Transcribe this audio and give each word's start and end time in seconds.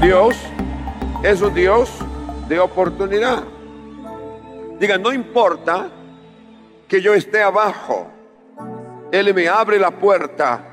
Dios 0.00 0.34
es 1.22 1.42
un 1.42 1.52
Dios 1.52 1.90
de 2.48 2.58
oportunidad. 2.58 3.44
Diga, 4.78 4.96
no 4.96 5.12
importa 5.12 5.90
que 6.88 7.02
yo 7.02 7.12
esté 7.12 7.42
abajo, 7.42 8.10
Él 9.12 9.34
me 9.34 9.46
abre 9.46 9.78
la 9.78 9.90
puerta 9.90 10.64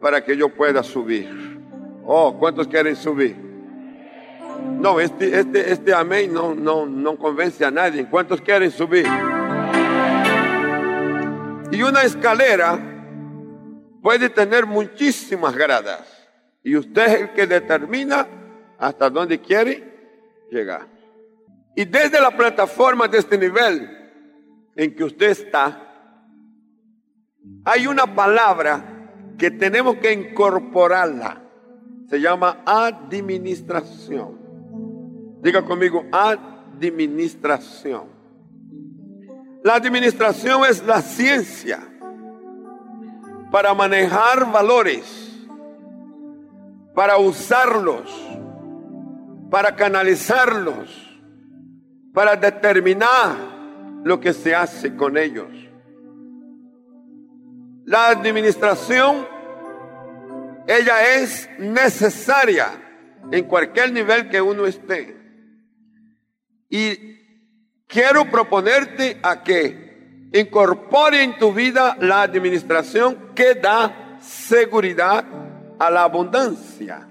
para 0.00 0.24
que 0.24 0.36
yo 0.36 0.48
pueda 0.48 0.82
subir. 0.82 1.60
Oh, 2.04 2.36
¿cuántos 2.36 2.66
quieren 2.66 2.96
subir? 2.96 3.36
No, 4.80 4.98
este, 4.98 5.38
este, 5.38 5.70
este 5.70 5.94
amén 5.94 6.34
no, 6.34 6.52
no, 6.52 6.84
no 6.84 7.16
convence 7.16 7.64
a 7.64 7.70
nadie. 7.70 8.08
¿Cuántos 8.10 8.40
quieren 8.40 8.72
subir? 8.72 9.06
Y 11.70 11.80
una 11.80 12.02
escalera 12.02 12.76
puede 14.02 14.28
tener 14.30 14.66
muchísimas 14.66 15.54
gradas. 15.54 16.15
Y 16.66 16.76
usted 16.76 17.06
es 17.06 17.20
el 17.20 17.32
que 17.32 17.46
determina 17.46 18.26
hasta 18.76 19.08
dónde 19.08 19.40
quiere 19.40 19.84
llegar. 20.50 20.88
Y 21.76 21.84
desde 21.84 22.20
la 22.20 22.36
plataforma 22.36 23.06
de 23.06 23.18
este 23.18 23.38
nivel 23.38 23.88
en 24.74 24.96
que 24.96 25.04
usted 25.04 25.30
está, 25.30 25.80
hay 27.64 27.86
una 27.86 28.12
palabra 28.12 29.12
que 29.38 29.52
tenemos 29.52 29.98
que 29.98 30.12
incorporarla. 30.12 31.40
Se 32.10 32.20
llama 32.20 32.64
administración. 32.66 34.40
Diga 35.42 35.64
conmigo, 35.64 36.04
administración. 36.10 38.08
La 39.62 39.76
administración 39.76 40.64
es 40.68 40.84
la 40.84 41.00
ciencia 41.00 41.78
para 43.52 43.72
manejar 43.72 44.50
valores, 44.50 45.25
para 46.96 47.18
usarlos, 47.18 48.10
para 49.48 49.76
canalizarlos 49.76 51.06
para 52.16 52.34
determinar 52.34 53.36
lo 54.02 54.18
que 54.18 54.32
se 54.32 54.54
hace 54.54 54.96
con 54.96 55.18
ellos. 55.18 55.50
La 57.84 58.08
administración, 58.08 59.28
ella 60.66 61.16
es 61.16 61.46
necesaria 61.58 62.68
en 63.30 63.44
cualquier 63.44 63.92
nivel 63.92 64.30
que 64.30 64.40
uno 64.40 64.64
esté. 64.64 65.14
Y 66.70 66.96
quiero 67.86 68.30
proponerte 68.30 69.20
a 69.22 69.44
que 69.44 70.30
incorpore 70.32 71.22
en 71.22 71.36
tu 71.36 71.52
vida 71.52 71.98
la 72.00 72.22
administración 72.22 73.34
que 73.34 73.56
da 73.56 74.16
seguridad 74.22 75.45
a 75.78 75.90
la 75.90 76.04
abundancia. 76.04 77.08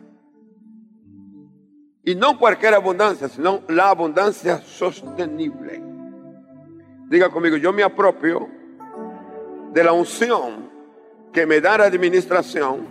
Y 2.03 2.15
no 2.15 2.37
cualquier 2.37 2.75
abundancia, 2.75 3.27
sino 3.27 3.61
la 3.67 3.89
abundancia 3.89 4.59
sostenible. 4.59 5.81
Diga 7.07 7.29
conmigo, 7.29 7.57
yo 7.57 7.73
me 7.73 7.83
apropio 7.83 8.47
de 9.73 9.83
la 9.83 9.91
unción 9.91 10.69
que 11.33 11.45
me 11.45 11.59
da 11.61 11.77
la 11.79 11.85
administración 11.85 12.87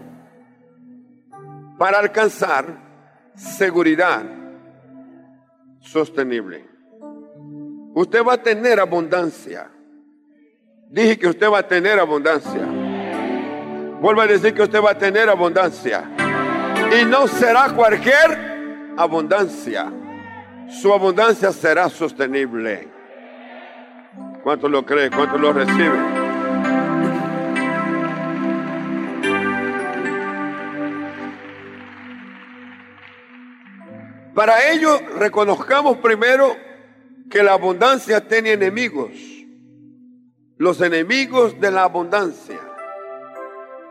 para 1.78 1.98
alcanzar 1.98 3.32
seguridad 3.34 4.24
sostenible. 5.80 6.68
Usted 7.94 8.24
va 8.24 8.34
a 8.34 8.42
tener 8.42 8.80
abundancia. 8.80 9.70
Dije 10.90 11.18
que 11.18 11.28
usted 11.28 11.50
va 11.50 11.60
a 11.60 11.68
tener 11.68 11.98
abundancia. 11.98 12.83
Vuelvo 14.04 14.20
a 14.20 14.26
decir 14.26 14.52
que 14.52 14.60
usted 14.60 14.82
va 14.82 14.90
a 14.90 14.98
tener 14.98 15.30
abundancia. 15.30 16.04
Y 17.00 17.06
no 17.06 17.26
será 17.26 17.70
cualquier 17.70 18.92
abundancia. 18.98 19.90
Su 20.68 20.92
abundancia 20.92 21.50
será 21.52 21.88
sostenible. 21.88 22.86
¿Cuánto 24.42 24.68
lo 24.68 24.84
cree? 24.84 25.08
¿Cuánto 25.08 25.38
lo 25.38 25.54
recibe? 25.54 25.98
Para 34.34 34.70
ello, 34.70 35.00
reconozcamos 35.16 35.96
primero 35.96 36.54
que 37.30 37.42
la 37.42 37.54
abundancia 37.54 38.28
tiene 38.28 38.52
enemigos. 38.52 39.12
Los 40.58 40.82
enemigos 40.82 41.58
de 41.58 41.70
la 41.70 41.84
abundancia. 41.84 42.53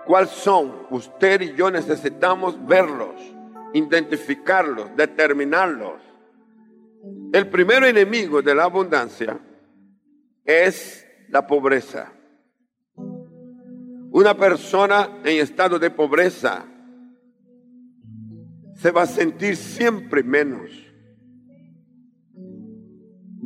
¿Cuáles 0.06 0.32
son? 0.32 0.88
Usted 0.90 1.42
y 1.42 1.56
yo 1.56 1.72
necesitamos 1.72 2.58
verlos 2.66 3.16
identificarlos, 3.74 4.96
determinarlos. 4.96 6.02
El 7.34 7.50
primer 7.50 7.84
enemigo 7.84 8.42
de 8.42 8.56
la 8.56 8.64
abundancia 8.64 9.40
es 10.46 11.06
la 11.30 11.46
pobreza. 11.46 12.14
Una 14.12 14.38
persona 14.38 15.10
en 15.24 15.42
estado 15.42 15.80
de 15.80 15.90
pobreza 15.90 16.66
se 18.76 18.92
va 18.92 19.02
a 19.02 19.08
sentir 19.08 19.58
siempre 19.58 20.22
menos. 20.24 20.70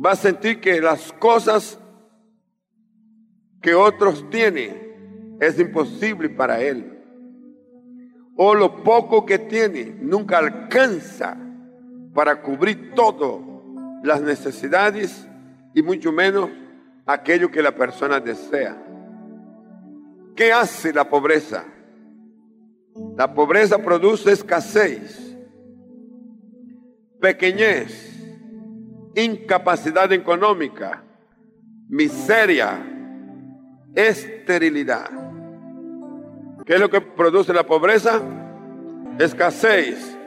Va 0.04 0.12
a 0.12 0.16
sentir 0.16 0.60
que 0.60 0.80
las 0.80 1.12
cosas 1.14 1.80
que 3.62 3.74
otros 3.74 4.28
tienen 4.28 4.87
es 5.40 5.58
imposible 5.58 6.28
para 6.30 6.60
él 6.60 6.98
o 8.40 8.54
lo 8.54 8.84
poco 8.84 9.26
que 9.26 9.36
tiene 9.40 9.96
nunca 10.00 10.38
alcanza 10.38 11.36
para 12.14 12.40
cubrir 12.40 12.94
todas 12.94 13.40
las 14.04 14.22
necesidades 14.22 15.26
y 15.74 15.82
mucho 15.82 16.12
menos 16.12 16.48
aquello 17.04 17.50
que 17.50 17.60
la 17.60 17.74
persona 17.74 18.20
desea. 18.20 18.80
¿Qué 20.36 20.52
hace 20.52 20.92
la 20.92 21.10
pobreza? 21.10 21.64
La 23.16 23.34
pobreza 23.34 23.78
produce 23.78 24.30
escasez, 24.30 25.36
pequeñez, 27.20 28.14
incapacidad 29.16 30.12
económica, 30.12 31.02
miseria, 31.88 32.78
esterilidad. 33.96 35.27
¿Qué 36.68 36.74
es 36.74 36.80
lo 36.80 36.90
que 36.90 37.00
produce 37.00 37.54
la 37.54 37.64
pobreza? 37.66 38.20
Escasez. 39.18 40.18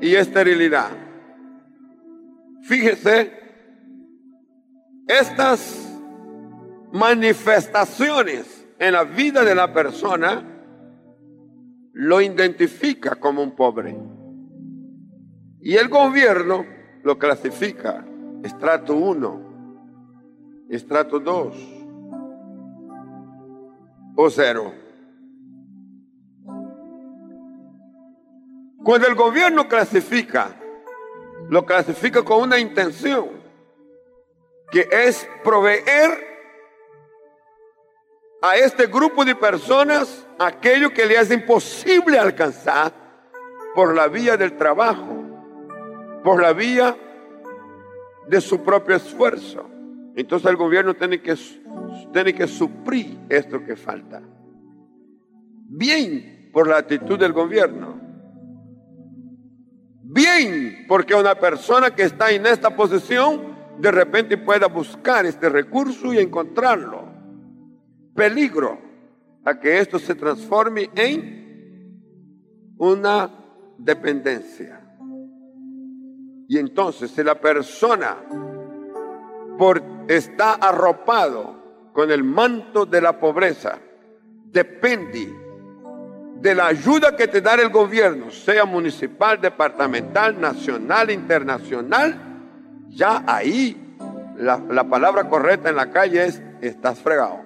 Y 0.00 0.14
esterilidad. 0.14 0.88
Fíjese, 2.62 3.30
estas 5.06 6.00
manifestaciones 6.94 8.66
en 8.78 8.94
la 8.94 9.04
vida 9.04 9.44
de 9.44 9.54
la 9.54 9.74
persona 9.74 10.42
lo 11.92 12.22
identifica 12.22 13.16
como 13.16 13.42
un 13.42 13.54
pobre. 13.54 13.94
Y 15.60 15.74
el 15.74 15.90
gobierno 15.90 16.64
lo 17.02 17.18
clasifica 17.18 18.02
estrato 18.42 18.96
1, 18.96 20.66
estrato 20.70 21.20
2, 21.20 21.83
o 24.16 24.30
cero. 24.30 24.72
Cuando 28.84 29.08
el 29.08 29.14
gobierno 29.14 29.66
clasifica, 29.66 30.54
lo 31.48 31.64
clasifica 31.64 32.22
con 32.22 32.42
una 32.42 32.58
intención, 32.58 33.30
que 34.70 34.88
es 34.90 35.28
proveer 35.42 36.34
a 38.42 38.56
este 38.56 38.86
grupo 38.86 39.24
de 39.24 39.34
personas 39.34 40.26
aquello 40.38 40.92
que 40.92 41.06
le 41.06 41.18
es 41.18 41.30
imposible 41.30 42.18
alcanzar 42.18 42.92
por 43.74 43.94
la 43.94 44.08
vía 44.08 44.36
del 44.36 44.56
trabajo, 44.56 45.24
por 46.22 46.42
la 46.42 46.52
vía 46.52 46.94
de 48.26 48.40
su 48.40 48.62
propio 48.62 48.96
esfuerzo. 48.96 49.68
Entonces 50.14 50.50
el 50.50 50.56
gobierno 50.56 50.94
tiene 50.94 51.22
que 51.22 51.36
tiene 52.12 52.34
que 52.34 52.46
suplir 52.46 53.18
esto 53.28 53.64
que 53.64 53.76
falta. 53.76 54.22
Bien 55.66 56.50
por 56.52 56.68
la 56.68 56.78
actitud 56.78 57.18
del 57.18 57.32
gobierno. 57.32 58.00
Bien 60.02 60.84
porque 60.86 61.14
una 61.14 61.34
persona 61.34 61.94
que 61.94 62.02
está 62.02 62.30
en 62.30 62.46
esta 62.46 62.76
posición 62.76 63.54
de 63.78 63.90
repente 63.90 64.38
pueda 64.38 64.68
buscar 64.68 65.26
este 65.26 65.48
recurso 65.48 66.12
y 66.12 66.18
encontrarlo. 66.18 67.08
Peligro 68.14 68.78
a 69.44 69.58
que 69.58 69.78
esto 69.78 69.98
se 69.98 70.14
transforme 70.14 70.90
en 70.94 72.74
una 72.78 73.30
dependencia. 73.78 74.80
Y 76.46 76.58
entonces 76.58 77.10
si 77.10 77.22
la 77.24 77.40
persona 77.40 78.16
por 79.58 79.82
está 80.08 80.54
arropado 80.54 81.63
con 81.94 82.10
el 82.10 82.22
manto 82.22 82.84
de 82.84 83.00
la 83.00 83.18
pobreza, 83.18 83.78
depende 84.50 85.32
de 86.36 86.54
la 86.54 86.66
ayuda 86.66 87.16
que 87.16 87.26
te 87.26 87.40
da 87.40 87.54
el 87.54 87.70
gobierno, 87.70 88.30
sea 88.30 88.66
municipal, 88.66 89.40
departamental, 89.40 90.38
nacional, 90.38 91.10
internacional, 91.10 92.14
ya 92.90 93.24
ahí 93.26 93.96
la, 94.36 94.60
la 94.68 94.84
palabra 94.84 95.26
correcta 95.30 95.70
en 95.70 95.76
la 95.76 95.90
calle 95.90 96.26
es 96.26 96.42
estás 96.60 96.98
fregado. 96.98 97.40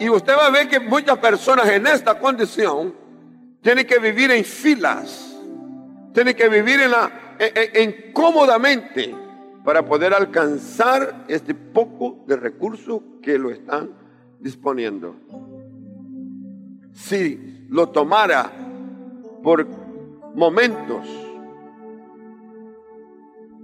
Y 0.00 0.08
usted 0.08 0.34
va 0.34 0.46
a 0.46 0.50
ver 0.50 0.68
que 0.68 0.80
muchas 0.80 1.18
personas 1.18 1.68
en 1.68 1.86
esta 1.86 2.18
condición 2.18 2.94
tienen 3.60 3.86
que 3.86 3.98
vivir 3.98 4.30
en 4.30 4.44
filas, 4.44 5.36
tienen 6.12 6.34
que 6.34 6.48
vivir 6.48 6.80
en 6.80 6.90
la, 6.90 7.36
en, 7.38 8.12
cómodamente 8.12 9.14
para 9.68 9.84
poder 9.84 10.14
alcanzar 10.14 11.26
este 11.28 11.54
poco 11.54 12.24
de 12.26 12.36
recursos 12.36 13.02
que 13.20 13.38
lo 13.38 13.50
están 13.50 13.90
disponiendo. 14.40 15.14
Si 16.94 17.66
lo 17.68 17.90
tomara 17.90 18.50
por 19.42 19.66
momentos 20.34 21.06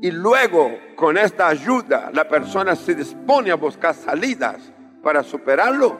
y 0.02 0.10
luego 0.10 0.72
con 0.94 1.16
esta 1.16 1.48
ayuda 1.48 2.10
la 2.12 2.28
persona 2.28 2.76
se 2.76 2.94
dispone 2.94 3.50
a 3.50 3.54
buscar 3.54 3.94
salidas 3.94 4.60
para 5.02 5.22
superarlo, 5.22 5.98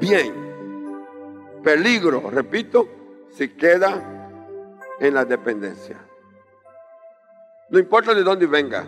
bien. 0.00 0.32
Peligro, 1.62 2.30
repito, 2.30 2.88
si 3.28 3.50
queda 3.50 4.30
en 4.98 5.12
la 5.12 5.26
dependencia. 5.26 5.98
No 7.70 7.78
importa 7.78 8.14
de 8.14 8.22
dónde 8.22 8.46
venga, 8.46 8.86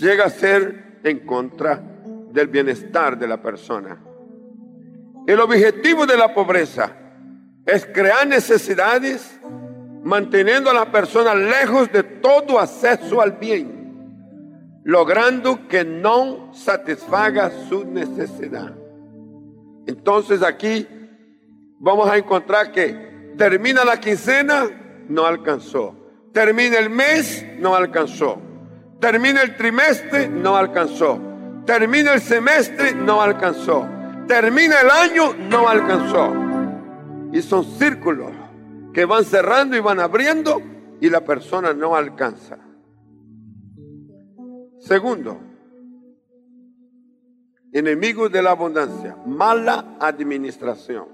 llega 0.00 0.24
a 0.24 0.30
ser 0.30 1.00
en 1.04 1.20
contra 1.26 1.82
del 2.32 2.48
bienestar 2.48 3.18
de 3.18 3.28
la 3.28 3.40
persona. 3.40 4.02
El 5.26 5.40
objetivo 5.40 6.06
de 6.06 6.16
la 6.16 6.32
pobreza 6.32 6.92
es 7.66 7.84
crear 7.86 8.26
necesidades 8.26 9.38
manteniendo 10.02 10.70
a 10.70 10.74
la 10.74 10.90
persona 10.90 11.34
lejos 11.34 11.90
de 11.92 12.02
todo 12.04 12.60
acceso 12.60 13.20
al 13.20 13.32
bien, 13.32 14.80
logrando 14.84 15.66
que 15.66 15.84
no 15.84 16.54
satisfaga 16.54 17.50
su 17.68 17.84
necesidad. 17.84 18.72
Entonces 19.86 20.42
aquí 20.42 20.86
vamos 21.78 22.08
a 22.08 22.16
encontrar 22.16 22.70
que 22.70 23.34
termina 23.36 23.84
la 23.84 23.98
quincena, 23.98 24.64
no 25.08 25.26
alcanzó. 25.26 26.05
Termina 26.36 26.76
el 26.76 26.90
mes, 26.90 27.46
no 27.60 27.74
alcanzó. 27.74 28.36
Termina 29.00 29.40
el 29.40 29.56
trimestre, 29.56 30.28
no 30.28 30.54
alcanzó. 30.54 31.18
Termina 31.64 32.12
el 32.12 32.20
semestre, 32.20 32.92
no 32.92 33.22
alcanzó. 33.22 33.88
Termina 34.28 34.82
el 34.82 34.90
año, 34.90 35.32
no 35.32 35.66
alcanzó. 35.66 36.34
Y 37.32 37.40
son 37.40 37.64
círculos 37.64 38.32
que 38.92 39.06
van 39.06 39.24
cerrando 39.24 39.78
y 39.78 39.80
van 39.80 39.98
abriendo 39.98 40.60
y 41.00 41.08
la 41.08 41.22
persona 41.22 41.72
no 41.72 41.96
alcanza. 41.96 42.58
Segundo, 44.78 45.40
enemigos 47.72 48.30
de 48.30 48.42
la 48.42 48.50
abundancia, 48.50 49.16
mala 49.24 49.96
administración. 50.00 51.06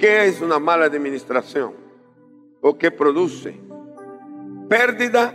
¿Qué 0.00 0.26
es 0.26 0.40
una 0.40 0.58
mala 0.58 0.86
administración? 0.86 1.74
¿O 2.60 2.76
qué 2.76 2.90
produce? 2.90 3.67
Pérdida, 4.68 5.34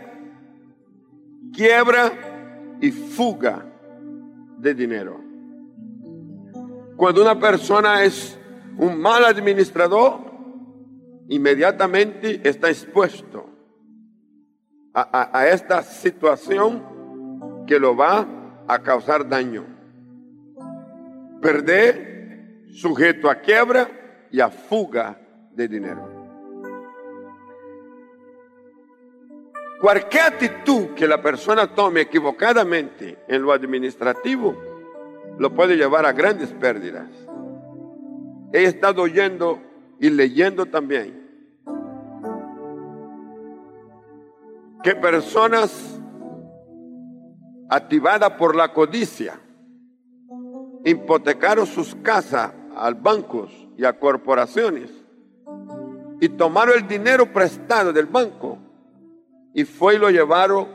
quiebra 1.53 2.77
y 2.81 2.91
fuga 2.91 3.65
de 4.57 4.73
dinero. 4.73 5.19
Cuando 6.95 7.21
una 7.21 7.39
persona 7.39 8.03
es 8.03 8.37
un 8.77 8.99
mal 8.99 9.25
administrador, 9.25 10.19
inmediatamente 11.29 12.47
está 12.47 12.69
expuesto 12.69 13.49
a, 14.93 15.37
a 15.37 15.47
esta 15.49 15.81
situación 15.81 17.65
que 17.65 17.79
lo 17.79 17.95
va 17.95 18.27
a 18.67 18.79
causar 18.79 19.27
daño 19.27 19.73
perder, 21.43 22.63
sujeto 22.71 23.29
a 23.29 23.35
quiebra 23.35 23.87
y 24.31 24.39
a 24.39 24.49
fuga 24.49 25.19
de 25.51 25.67
dinero. 25.67 26.12
Cualquier 29.83 30.23
actitud 30.23 30.91
que 30.95 31.05
la 31.05 31.21
persona 31.21 31.75
tome 31.75 31.99
equivocadamente 31.99 33.17
en 33.27 33.41
lo 33.41 33.51
administrativo 33.51 34.55
lo 35.37 35.53
puede 35.53 35.75
llevar 35.75 36.05
a 36.05 36.13
grandes 36.13 36.53
pérdidas. 36.53 37.09
He 38.53 38.63
estado 38.63 39.01
oyendo 39.01 39.59
y 39.99 40.09
leyendo 40.09 40.67
también 40.67 41.29
que 44.83 44.95
personas 44.95 45.99
activadas 47.69 48.29
por 48.37 48.55
la 48.55 48.71
codicia 48.71 49.37
hipotecaron 50.85 51.65
sus 51.65 51.93
casas 51.95 52.53
a 52.73 52.89
bancos 52.91 53.51
y 53.77 53.83
a 53.83 53.99
corporaciones 53.99 54.91
y 56.21 56.29
tomaron 56.29 56.77
el 56.77 56.87
dinero 56.87 57.33
prestado 57.33 57.91
del 57.91 58.05
banco 58.05 58.59
y 59.53 59.65
fue 59.65 59.95
y 59.95 59.97
lo 59.99 60.09
llevaron 60.09 60.67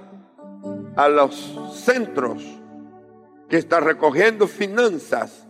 a 0.96 1.08
los 1.08 1.34
centros 1.74 2.44
que 3.48 3.56
están 3.56 3.84
recogiendo 3.84 4.46
finanzas 4.46 5.46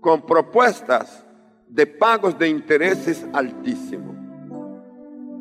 con 0.00 0.22
propuestas 0.22 1.24
de 1.68 1.86
pagos 1.86 2.38
de 2.38 2.48
intereses 2.48 3.26
altísimos 3.32 4.16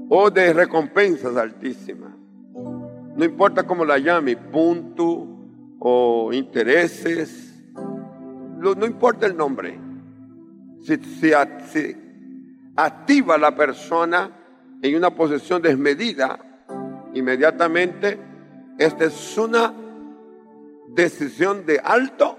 o 0.09 0.29
de 0.29 0.53
recompensas 0.53 1.35
altísimas. 1.35 2.11
No 3.15 3.25
importa 3.25 3.63
cómo 3.63 3.85
la 3.85 3.97
llame, 3.97 4.35
punto 4.35 5.27
o 5.79 6.31
intereses 6.33 7.53
no 8.71 8.85
importa 8.85 9.25
el 9.25 9.35
nombre, 9.35 9.77
si, 10.81 10.97
se 10.97 11.35
activa 12.75 13.37
la 13.37 13.55
persona 13.55 14.31
en 14.81 14.95
una 14.95 15.13
posesión 15.13 15.61
desmedida, 15.61 16.39
inmediatamente 17.13 18.19
esta 18.77 19.05
es 19.05 19.37
una 19.37 19.73
decisión 20.89 21.65
de 21.65 21.79
alto 21.79 22.37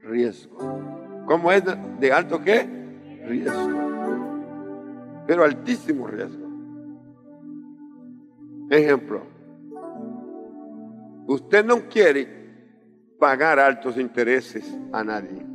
riesgo. 0.00 0.58
¿Cómo 1.26 1.52
es 1.52 1.62
de 2.00 2.12
alto 2.12 2.40
qué? 2.42 2.68
Riesgo. 3.26 3.80
Pero 5.26 5.44
altísimo 5.44 6.06
riesgo. 6.06 6.48
Ejemplo. 8.70 9.22
Usted 11.26 11.64
no 11.64 11.88
quiere 11.88 12.40
pagar 13.18 13.60
altos 13.60 13.96
intereses 13.96 14.76
a 14.92 15.04
nadie. 15.04 15.46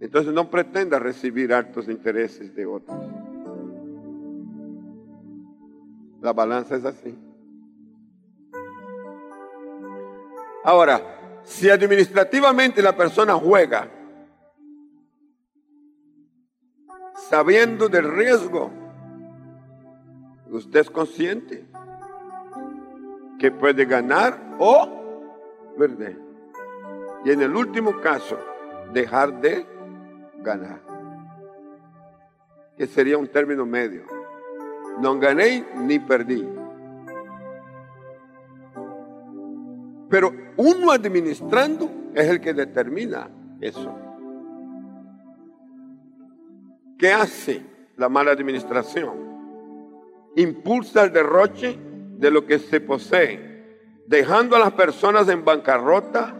Entonces 0.00 0.32
no 0.32 0.48
pretenda 0.48 0.98
recibir 0.98 1.52
altos 1.52 1.88
intereses 1.88 2.54
de 2.54 2.66
otros. 2.66 2.96
La 6.20 6.32
balanza 6.32 6.76
es 6.76 6.84
así. 6.84 7.16
Ahora, 10.64 11.40
si 11.44 11.70
administrativamente 11.70 12.82
la 12.82 12.96
persona 12.96 13.34
juega 13.34 13.88
sabiendo 17.28 17.88
del 17.88 18.10
riesgo, 18.10 18.70
usted 20.50 20.80
es 20.80 20.90
consciente 20.90 21.66
que 23.38 23.50
puede 23.50 23.84
ganar 23.84 24.56
o 24.58 24.98
y 27.24 27.30
en 27.30 27.40
el 27.40 27.54
último 27.54 28.00
caso, 28.00 28.36
dejar 28.92 29.40
de 29.40 29.64
ganar. 30.38 30.80
Que 32.76 32.86
sería 32.86 33.16
un 33.16 33.28
término 33.28 33.64
medio. 33.64 34.04
No 35.00 35.18
gané 35.18 35.64
ni 35.76 35.98
perdí. 35.98 36.46
Pero 40.08 40.32
uno 40.56 40.90
administrando 40.90 41.90
es 42.14 42.28
el 42.28 42.40
que 42.40 42.54
determina 42.54 43.28
eso. 43.60 43.94
¿Qué 46.98 47.12
hace 47.12 47.62
la 47.96 48.08
mala 48.08 48.32
administración? 48.32 49.28
Impulsa 50.36 51.04
el 51.04 51.12
derroche 51.12 51.78
de 52.18 52.30
lo 52.30 52.46
que 52.46 52.58
se 52.58 52.80
posee 52.80 53.48
dejando 54.08 54.56
a 54.56 54.58
las 54.58 54.72
personas 54.72 55.28
en 55.28 55.44
bancarrota. 55.44 56.34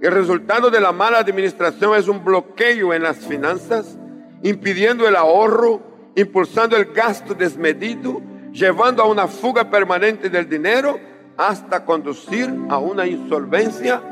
El 0.00 0.12
resultado 0.12 0.70
de 0.70 0.80
la 0.80 0.92
mala 0.92 1.18
administración 1.18 1.96
es 1.96 2.08
un 2.08 2.24
bloqueo 2.24 2.92
en 2.92 3.02
las 3.02 3.18
finanzas, 3.18 3.96
impidiendo 4.42 5.08
el 5.08 5.16
ahorro, 5.16 5.80
impulsando 6.20 6.76
el 6.76 6.86
gasto 6.86 7.32
desmedido, 7.32 8.20
llevando 8.52 9.02
a 9.02 9.06
una 9.06 9.28
fuga 9.28 9.70
permanente 9.70 10.28
del 10.28 10.48
dinero 10.48 10.98
hasta 11.36 11.84
conducir 11.84 12.52
a 12.68 12.78
una 12.78 13.06
insolvencia 13.06 14.02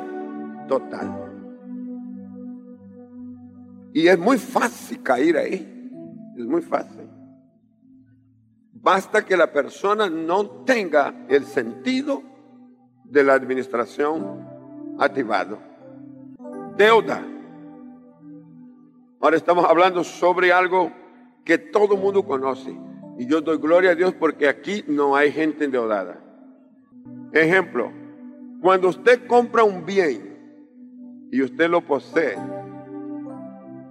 total. 0.68 1.24
Y 3.92 4.06
es 4.06 4.18
muy 4.18 4.38
fácil 4.38 5.02
caer 5.02 5.36
ahí. 5.36 5.72
Es 6.38 6.44
muy 6.44 6.62
fácil. 6.62 7.08
Basta 8.72 9.24
que 9.24 9.36
la 9.36 9.50
persona 9.50 10.08
no 10.08 10.46
tenga 10.64 11.12
el 11.28 11.44
sentido 11.44 12.22
de 13.02 13.24
la 13.24 13.34
administración 13.34 14.46
activado. 15.00 15.58
Deuda. 16.76 17.24
Ahora 19.18 19.36
estamos 19.36 19.64
hablando 19.64 20.04
sobre 20.04 20.52
algo 20.52 20.92
que 21.46 21.56
todo 21.56 21.94
el 21.94 22.00
mundo 22.00 22.24
conoce. 22.24 22.76
Y 23.18 23.26
yo 23.26 23.40
doy 23.40 23.56
gloria 23.56 23.92
a 23.92 23.94
Dios 23.94 24.12
porque 24.12 24.48
aquí 24.48 24.84
no 24.88 25.16
hay 25.16 25.32
gente 25.32 25.64
endeudada. 25.64 26.18
Ejemplo, 27.32 27.90
cuando 28.60 28.88
usted 28.88 29.26
compra 29.26 29.64
un 29.64 29.86
bien 29.86 31.28
y 31.30 31.40
usted 31.40 31.70
lo 31.70 31.80
posee, 31.80 32.36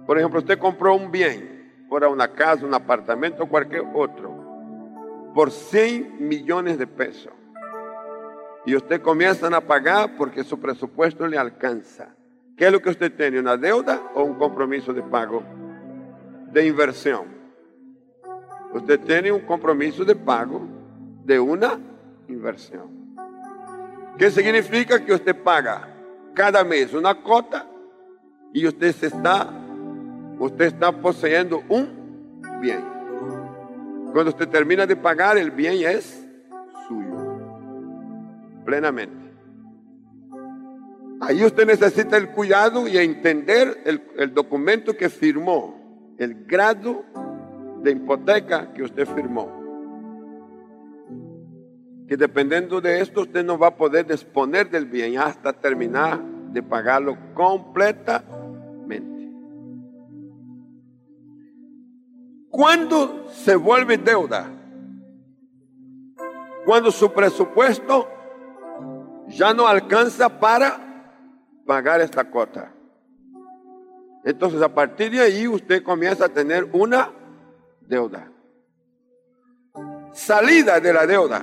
por 0.06 0.18
ejemplo, 0.18 0.38
usted 0.38 0.58
compró 0.58 0.94
un 0.94 1.10
bien, 1.10 1.72
fuera 1.88 2.08
una 2.08 2.28
casa, 2.28 2.64
un 2.64 2.74
apartamento, 2.74 3.46
cualquier 3.46 3.84
otro, 3.94 5.32
por 5.34 5.50
100 5.50 6.28
millones 6.28 6.78
de 6.78 6.86
pesos. 6.86 7.32
Y 8.66 8.76
usted 8.76 9.00
comienza 9.00 9.48
a 9.48 9.60
pagar 9.60 10.16
porque 10.16 10.44
su 10.44 10.60
presupuesto 10.60 11.26
le 11.26 11.38
alcanza. 11.38 12.14
¿Qué 12.56 12.66
es 12.66 12.72
lo 12.72 12.80
que 12.80 12.90
usted 12.90 13.14
tiene? 13.14 13.40
¿Una 13.40 13.56
deuda 13.56 14.10
o 14.14 14.24
un 14.24 14.34
compromiso 14.34 14.92
de 14.92 15.02
pago? 15.02 15.42
De 16.52 16.66
inversión. 16.66 17.35
Usted 18.72 19.00
tiene 19.00 19.32
un 19.32 19.40
compromiso 19.40 20.04
de 20.04 20.14
pago 20.14 20.66
de 21.24 21.38
una 21.40 21.78
inversión. 22.28 23.16
¿Qué 24.18 24.30
significa 24.30 25.04
que 25.04 25.12
usted 25.12 25.36
paga 25.42 25.88
cada 26.34 26.64
mes 26.64 26.92
una 26.94 27.22
cota 27.22 27.66
y 28.52 28.66
usted 28.66 28.92
se 28.92 29.06
está 29.06 29.50
usted 30.38 30.66
está 30.66 30.92
poseyendo 30.92 31.62
un 31.68 32.40
bien. 32.60 32.84
Cuando 34.12 34.30
usted 34.30 34.48
termina 34.48 34.86
de 34.86 34.96
pagar, 34.96 35.36
el 35.38 35.50
bien 35.50 35.86
es 35.86 36.26
suyo, 36.88 37.40
plenamente. 38.64 39.14
Ahí 41.20 41.44
usted 41.44 41.66
necesita 41.66 42.16
el 42.16 42.30
cuidado 42.30 42.86
y 42.86 42.98
entender 42.98 43.82
el, 43.84 44.02
el 44.16 44.34
documento 44.34 44.96
que 44.96 45.08
firmó, 45.08 46.14
el 46.18 46.46
grado 46.46 47.04
de 47.86 47.92
hipoteca 47.92 48.72
que 48.74 48.82
usted 48.82 49.06
firmó. 49.06 49.48
Que 52.08 52.16
dependiendo 52.16 52.80
de 52.80 53.00
esto 53.00 53.22
usted 53.22 53.44
no 53.44 53.56
va 53.56 53.68
a 53.68 53.76
poder 53.76 54.06
disponer 54.06 54.68
del 54.68 54.86
bien 54.86 55.18
hasta 55.18 55.52
terminar 55.52 56.20
de 56.20 56.62
pagarlo 56.62 57.16
completamente. 57.32 58.34
¿Cuándo 62.50 63.28
se 63.30 63.54
vuelve 63.54 63.98
deuda? 63.98 64.50
Cuando 66.64 66.90
su 66.90 67.12
presupuesto 67.12 68.08
ya 69.28 69.54
no 69.54 69.68
alcanza 69.68 70.40
para 70.40 71.22
pagar 71.64 72.00
esta 72.00 72.24
cuota. 72.24 72.72
Entonces 74.24 74.60
a 74.60 74.74
partir 74.74 75.12
de 75.12 75.20
ahí 75.20 75.46
usted 75.46 75.84
comienza 75.84 76.24
a 76.24 76.28
tener 76.28 76.68
una 76.72 77.12
deuda. 77.88 78.30
Salida 80.12 80.80
de 80.80 80.92
la 80.92 81.06
deuda. 81.06 81.42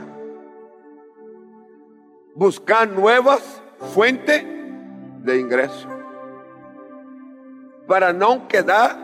Buscar 2.35 2.89
nuevas 2.89 3.61
fuentes 3.93 4.43
de 5.23 5.39
ingreso. 5.39 5.87
Para 7.87 8.13
no 8.13 8.47
quedar 8.47 8.97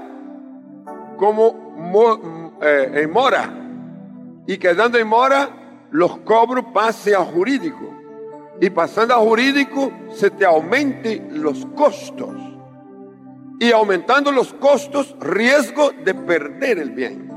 como 1.18 2.58
eh, 2.62 2.92
en 2.94 3.12
mora 3.12 3.54
y 4.48 4.58
quedando 4.58 4.98
en 4.98 5.08
mora 5.08 5.50
los 5.92 6.18
cobros 6.20 6.66
pase 6.74 7.16
a 7.16 7.20
jurídico 7.20 7.94
y 8.62 8.70
pasando 8.70 9.14
a 9.14 9.18
jurídico 9.18 9.92
se 10.12 10.32
te 10.32 10.46
aumenten 10.46 11.42
los 11.42 11.66
costos 11.76 12.36
y 13.60 13.72
aumentando 13.72 14.32
los 14.32 14.54
costos 14.54 15.16
riesgo 15.20 15.92
de 16.04 16.14
perder 16.14 16.80
el 16.80 16.92
bien. 16.92 17.29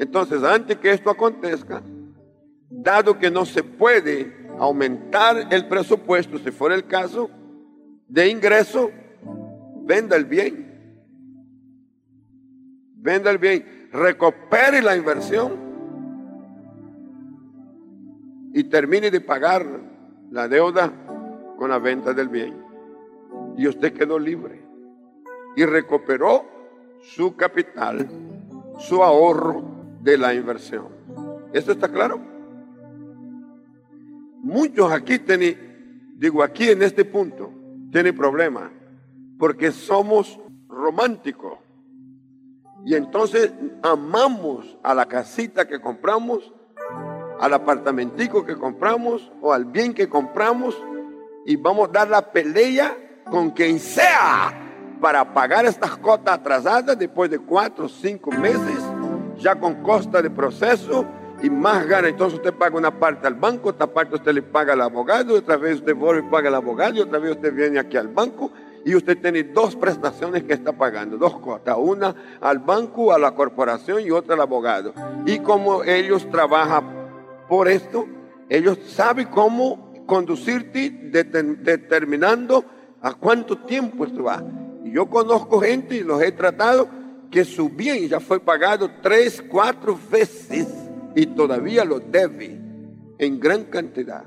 Entonces 0.00 0.42
antes 0.42 0.78
que 0.78 0.90
esto 0.90 1.10
acontezca, 1.10 1.80
dado 2.68 3.16
que 3.18 3.30
no 3.30 3.44
se 3.44 3.62
puede 3.62 4.48
aumentar 4.58 5.46
el 5.52 5.68
presupuesto, 5.68 6.38
si 6.38 6.50
fuera 6.50 6.74
el 6.74 6.86
caso, 6.86 7.30
de 8.08 8.28
ingreso, 8.28 8.90
venda 9.84 10.16
el 10.16 10.24
bien 10.24 10.70
venda 13.00 13.30
el 13.30 13.38
bien, 13.38 13.88
recupere 13.92 14.82
la 14.82 14.96
inversión 14.96 15.52
y 18.52 18.64
termine 18.64 19.10
de 19.10 19.20
pagar 19.20 19.66
la 20.30 20.48
deuda 20.48 20.92
con 21.56 21.70
la 21.70 21.78
venta 21.78 22.12
del 22.12 22.28
bien. 22.28 22.62
Y 23.56 23.66
usted 23.66 23.92
quedó 23.92 24.18
libre 24.18 24.62
y 25.56 25.64
recuperó 25.64 26.44
su 27.00 27.36
capital, 27.36 28.06
su 28.78 29.02
ahorro 29.02 29.79
de 30.00 30.18
la 30.18 30.34
inversión. 30.34 30.88
¿Esto 31.52 31.72
está 31.72 31.88
claro? 31.88 32.20
Muchos 34.42 34.90
aquí 34.90 35.18
tienen, 35.18 36.14
digo 36.16 36.42
aquí 36.42 36.70
en 36.70 36.82
este 36.82 37.04
punto, 37.04 37.52
tienen 37.92 38.16
problemas 38.16 38.70
porque 39.38 39.72
somos 39.72 40.38
románticos. 40.68 41.58
Y 42.84 42.94
entonces 42.94 43.52
amamos 43.82 44.78
a 44.82 44.94
la 44.94 45.06
casita 45.06 45.66
que 45.66 45.80
compramos, 45.80 46.52
al 47.38 47.54
apartamentico 47.54 48.44
que 48.44 48.56
compramos 48.56 49.30
o 49.40 49.52
al 49.52 49.66
bien 49.66 49.92
que 49.92 50.08
compramos 50.08 50.76
y 51.44 51.56
vamos 51.56 51.88
a 51.88 51.92
dar 51.92 52.08
la 52.08 52.32
pelea 52.32 52.96
con 53.24 53.50
quien 53.50 53.78
sea 53.78 54.52
para 55.00 55.32
pagar 55.32 55.64
estas 55.64 55.96
cotas 55.96 56.38
atrasadas 56.38 56.98
después 56.98 57.30
de 57.30 57.38
cuatro 57.38 57.86
o 57.86 57.88
cinco 57.88 58.30
meses, 58.30 58.78
ya 59.40 59.58
con 59.58 59.82
costa 59.82 60.22
de 60.22 60.30
proceso 60.30 61.04
y 61.42 61.50
más 61.50 61.86
gana. 61.86 62.08
Entonces 62.08 62.38
usted 62.38 62.54
paga 62.54 62.76
una 62.76 62.98
parte 62.98 63.26
al 63.26 63.34
banco, 63.34 63.70
otra 63.70 63.86
parte 63.86 64.16
usted 64.16 64.32
le 64.32 64.42
paga 64.42 64.74
al 64.74 64.82
abogado, 64.82 65.34
otra 65.34 65.56
vez 65.56 65.76
usted 65.76 65.94
vuelve 65.94 66.26
y 66.26 66.30
paga 66.30 66.48
al 66.48 66.54
abogado 66.54 66.94
y 66.94 67.00
otra 67.00 67.18
vez 67.18 67.32
usted 67.32 67.54
viene 67.54 67.78
aquí 67.78 67.96
al 67.96 68.08
banco 68.08 68.50
y 68.84 68.94
usted 68.94 69.18
tiene 69.20 69.42
dos 69.42 69.76
prestaciones 69.76 70.44
que 70.44 70.54
está 70.54 70.72
pagando, 70.72 71.18
dos 71.18 71.38
cuotas, 71.38 71.76
una 71.78 72.14
al 72.40 72.58
banco, 72.58 73.12
a 73.12 73.18
la 73.18 73.34
corporación 73.34 74.02
y 74.02 74.10
otra 74.10 74.34
al 74.34 74.40
abogado. 74.42 74.92
Y 75.26 75.38
como 75.40 75.84
ellos 75.84 76.28
trabajan 76.30 76.84
por 77.48 77.68
esto, 77.68 78.06
ellos 78.48 78.78
saben 78.86 79.28
cómo 79.28 79.92
conducirte 80.06 80.90
determinando 80.90 82.64
a 83.02 83.14
cuánto 83.14 83.58
tiempo 83.58 84.04
esto 84.04 84.24
va. 84.24 84.42
Y 84.84 84.92
yo 84.92 85.06
conozco 85.08 85.60
gente 85.60 85.96
y 85.96 86.02
los 86.02 86.20
he 86.22 86.32
tratado 86.32 86.99
que 87.30 87.44
su 87.44 87.68
bien 87.68 88.08
ya 88.08 88.20
fue 88.20 88.40
pagado 88.40 88.90
tres, 89.02 89.42
cuatro 89.48 89.98
veces 90.10 90.66
y 91.14 91.26
todavía 91.26 91.84
lo 91.84 92.00
debe 92.00 92.60
en 93.18 93.38
gran 93.38 93.64
cantidad. 93.64 94.24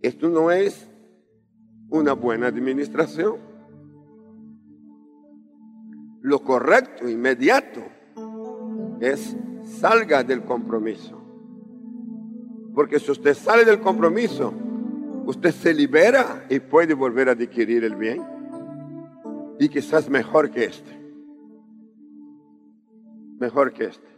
Esto 0.00 0.28
no 0.28 0.50
es 0.50 0.88
una 1.90 2.14
buena 2.14 2.46
administración. 2.46 3.36
Lo 6.22 6.40
correcto, 6.40 7.08
inmediato, 7.08 7.82
es 9.00 9.36
salga 9.64 10.24
del 10.24 10.44
compromiso. 10.44 11.20
Porque 12.74 12.98
si 12.98 13.10
usted 13.10 13.34
sale 13.34 13.64
del 13.64 13.80
compromiso, 13.80 14.52
usted 15.26 15.50
se 15.50 15.74
libera 15.74 16.46
y 16.48 16.58
puede 16.60 16.94
volver 16.94 17.28
a 17.28 17.32
adquirir 17.32 17.84
el 17.84 17.96
bien. 17.96 18.31
Y 19.62 19.68
quizás 19.68 20.10
mejor 20.10 20.50
que 20.50 20.64
este. 20.64 21.00
Mejor 23.38 23.72
que 23.72 23.84
este. 23.84 24.08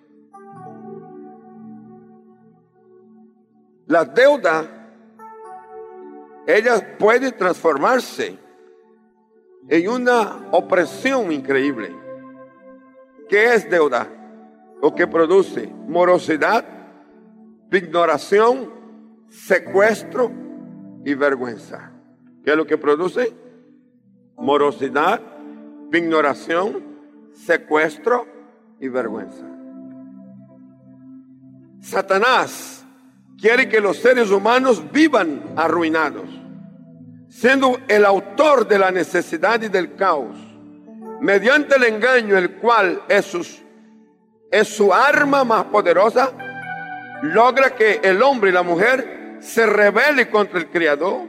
La 3.84 4.06
deuda 4.06 4.90
ella 6.46 6.96
puede 6.96 7.30
transformarse 7.32 8.38
en 9.68 9.88
una 9.90 10.48
opresión 10.50 11.30
increíble. 11.30 11.94
¿Qué 13.28 13.52
es 13.52 13.68
deuda? 13.68 14.08
O 14.80 14.94
que 14.94 15.06
produce 15.06 15.66
morosidad, 15.66 16.64
ignoración, 17.70 18.72
secuestro 19.28 20.32
y 21.04 21.12
vergüenza. 21.12 21.92
¿Qué 22.42 22.52
es 22.52 22.56
lo 22.56 22.66
que 22.66 22.78
produce? 22.78 23.30
Morosidad, 24.38 25.33
ignoración, 25.98 26.82
secuestro 27.32 28.26
y 28.80 28.88
vergüenza. 28.88 29.44
Satanás 31.80 32.84
quiere 33.40 33.68
que 33.68 33.80
los 33.80 33.98
seres 33.98 34.30
humanos 34.30 34.82
vivan 34.90 35.42
arruinados, 35.56 36.28
siendo 37.28 37.78
el 37.88 38.04
autor 38.04 38.66
de 38.66 38.78
la 38.78 38.90
necesidad 38.90 39.60
y 39.60 39.68
del 39.68 39.94
caos, 39.94 40.36
mediante 41.20 41.76
el 41.76 41.84
engaño, 41.84 42.36
el 42.38 42.56
cual 42.56 43.02
es, 43.08 43.36
es 44.50 44.68
su 44.68 44.92
arma 44.92 45.44
más 45.44 45.64
poderosa, 45.64 46.32
logra 47.22 47.74
que 47.74 48.00
el 48.02 48.22
hombre 48.22 48.50
y 48.50 48.52
la 48.52 48.62
mujer 48.62 49.36
se 49.40 49.66
rebelen 49.66 50.30
contra 50.30 50.58
el 50.58 50.70
Creador, 50.70 51.22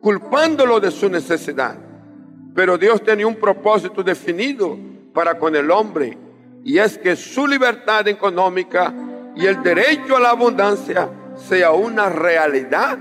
culpándolo 0.00 0.78
de 0.78 0.90
su 0.90 1.08
necesidad. 1.08 1.87
Pero 2.54 2.78
Dios 2.78 3.02
tenía 3.02 3.26
un 3.26 3.36
propósito 3.36 4.02
definido 4.02 4.76
para 5.12 5.38
con 5.38 5.54
el 5.56 5.70
hombre, 5.70 6.16
y 6.64 6.78
es 6.78 6.98
que 6.98 7.16
su 7.16 7.46
libertad 7.46 8.06
económica 8.08 8.92
y 9.34 9.46
el 9.46 9.62
derecho 9.62 10.16
a 10.16 10.20
la 10.20 10.30
abundancia 10.30 11.08
sea 11.36 11.72
una 11.72 12.08
realidad 12.08 12.98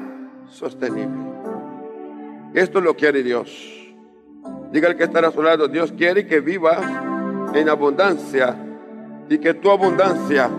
sostenible. 0.50 1.26
Esto 2.54 2.80
lo 2.80 2.96
quiere 2.96 3.24
Dios. 3.24 3.74
Diga 4.72 4.90
el 4.90 4.96
que 4.96 5.06
está 5.06 5.20
a 5.20 5.32
su 5.32 5.42
lado, 5.42 5.68
Dios 5.68 5.92
quiere 5.92 6.28
que 6.28 6.40
vivas 6.40 6.82
en 7.54 7.70
abundancia 7.70 8.56
y 9.30 9.38
que 9.40 9.54
tu 9.54 9.72
abundancia 9.72 10.50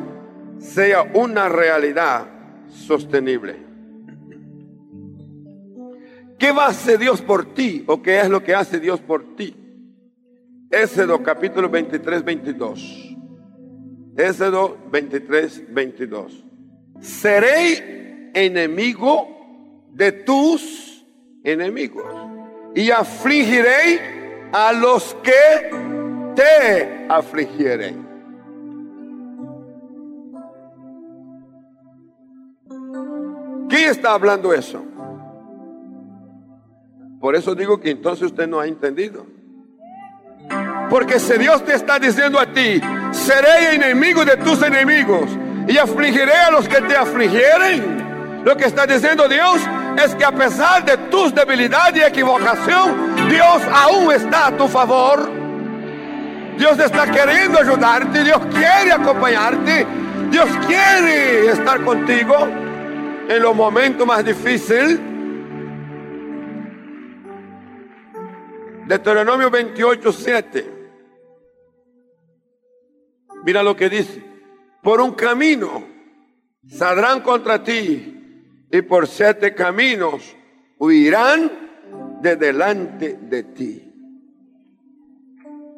sea 0.58 1.02
una 1.14 1.48
realidad 1.48 2.26
sostenible. 2.68 3.67
¿Qué 6.38 6.52
va 6.52 6.66
a 6.66 6.68
hacer 6.68 6.98
Dios 6.98 7.20
por 7.20 7.52
ti 7.52 7.82
o 7.86 8.00
qué 8.00 8.20
es 8.20 8.28
lo 8.28 8.44
que 8.44 8.54
hace 8.54 8.78
Dios 8.78 9.00
por 9.00 9.34
ti? 9.34 9.56
Éxodo 10.70 11.20
capítulo 11.22 11.68
23, 11.68 12.24
22. 12.24 13.16
Éxodo 14.16 14.78
23, 14.90 15.74
22. 15.74 16.44
Seré 17.00 18.30
enemigo 18.34 19.28
de 19.92 20.12
tus 20.12 21.04
enemigos 21.42 22.04
y 22.74 22.90
afligiré 22.92 24.48
a 24.52 24.72
los 24.72 25.16
que 25.16 25.70
te 26.36 27.06
afligieren. 27.08 28.06
¿Quién 33.68 33.90
está 33.90 34.12
hablando 34.12 34.54
eso? 34.54 34.84
Por 37.20 37.34
eso 37.34 37.54
digo 37.54 37.80
que 37.80 37.90
entonces 37.90 38.26
usted 38.26 38.46
no 38.46 38.60
ha 38.60 38.66
entendido. 38.66 39.26
Porque 40.88 41.18
si 41.18 41.36
Dios 41.36 41.64
te 41.64 41.74
está 41.74 41.98
diciendo 41.98 42.38
a 42.38 42.46
ti, 42.46 42.80
seré 43.12 43.74
enemigo 43.74 44.24
de 44.24 44.36
tus 44.36 44.62
enemigos 44.62 45.28
y 45.66 45.76
afligiré 45.76 46.32
a 46.32 46.50
los 46.50 46.68
que 46.68 46.80
te 46.80 46.96
afligieren, 46.96 48.42
lo 48.44 48.56
que 48.56 48.64
está 48.64 48.86
diciendo 48.86 49.28
Dios 49.28 49.60
es 50.02 50.14
que 50.14 50.24
a 50.24 50.32
pesar 50.32 50.84
de 50.84 50.96
tus 51.10 51.34
debilidades 51.34 51.96
y 51.96 52.04
equivocación, 52.04 53.28
Dios 53.28 53.62
aún 53.72 54.12
está 54.12 54.46
a 54.46 54.56
tu 54.56 54.68
favor. 54.68 55.28
Dios 56.56 56.78
está 56.78 57.06
queriendo 57.10 57.58
ayudarte, 57.58 58.24
Dios 58.24 58.38
quiere 58.52 58.92
acompañarte, 58.92 59.86
Dios 60.30 60.48
quiere 60.66 61.50
estar 61.50 61.84
contigo 61.84 62.48
en 63.28 63.42
los 63.42 63.54
momentos 63.54 64.06
más 64.06 64.24
difíciles. 64.24 64.98
Deuteronomio 68.88 69.50
28, 69.50 70.12
7. 70.12 70.72
Mira 73.44 73.62
lo 73.62 73.76
que 73.76 73.90
dice. 73.90 74.24
Por 74.82 75.02
un 75.02 75.12
camino 75.12 75.84
saldrán 76.66 77.20
contra 77.20 77.62
ti 77.62 78.64
y 78.72 78.82
por 78.82 79.06
siete 79.06 79.54
caminos 79.54 80.34
huirán 80.78 81.52
de 82.22 82.36
delante 82.36 83.18
de 83.20 83.42
ti. 83.42 83.92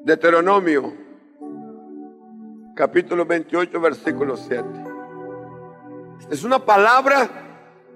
Deuteronomio 0.05 0.95
capítulo 2.77 3.27
28 3.27 3.81
versículo 3.81 4.37
7. 4.37 4.65
Es 6.31 6.45
una 6.45 6.65
palabra 6.65 7.29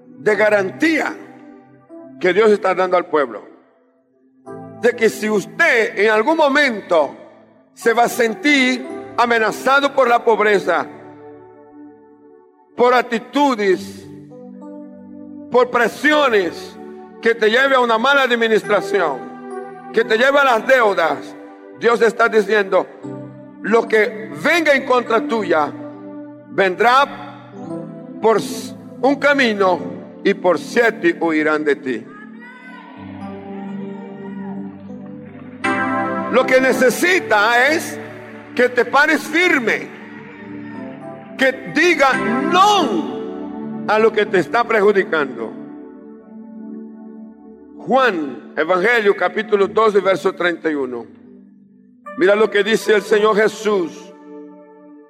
de 0.07 0.35
garantía 0.35 1.15
que 2.19 2.33
Dios 2.33 2.51
está 2.51 2.75
dando 2.75 2.97
al 2.97 3.05
pueblo. 3.05 3.54
De 4.85 4.95
que 4.95 5.09
si 5.09 5.27
usted 5.27 5.97
en 5.97 6.11
algún 6.11 6.37
momento 6.37 7.15
se 7.73 7.91
va 7.91 8.03
a 8.03 8.07
sentir 8.07 8.85
amenazado 9.17 9.95
por 9.95 10.07
la 10.07 10.23
pobreza, 10.23 10.85
por 12.75 12.93
actitudes, 12.93 14.05
por 15.49 15.71
presiones 15.71 16.77
que 17.19 17.33
te 17.33 17.49
lleven 17.49 17.73
a 17.73 17.79
una 17.79 17.97
mala 17.97 18.21
administración, 18.21 19.89
que 19.91 20.03
te 20.03 20.19
lleve 20.19 20.37
a 20.37 20.43
las 20.43 20.67
deudas, 20.67 21.35
Dios 21.79 21.99
está 22.03 22.29
diciendo, 22.29 22.85
lo 23.63 23.87
que 23.87 24.29
venga 24.43 24.73
en 24.73 24.85
contra 24.85 25.27
tuya 25.27 25.73
vendrá 26.51 27.49
por 28.21 28.37
un 29.01 29.15
camino 29.15 29.79
y 30.23 30.35
por 30.35 30.59
siete 30.59 31.17
huirán 31.19 31.63
de 31.63 31.75
ti. 31.75 32.05
Lo 36.35 36.45
que 36.45 36.59
necesita 36.59 37.69
es 37.69 37.97
que 38.57 38.67
te 38.67 38.83
pares 38.83 39.21
firme, 39.21 39.87
que 41.37 41.71
diga 41.73 42.11
no 42.13 43.85
a 43.87 43.97
lo 43.97 44.11
que 44.11 44.25
te 44.25 44.39
está 44.39 44.65
perjudicando. 44.65 45.53
Juan, 47.77 48.51
Evangelio 48.57 49.15
capítulo 49.15 49.69
12, 49.69 50.01
verso 50.01 50.35
31. 50.35 51.05
Mira 52.17 52.35
lo 52.35 52.51
que 52.51 52.65
dice 52.65 52.95
el 52.95 53.03
Señor 53.03 53.37
Jesús. 53.37 54.13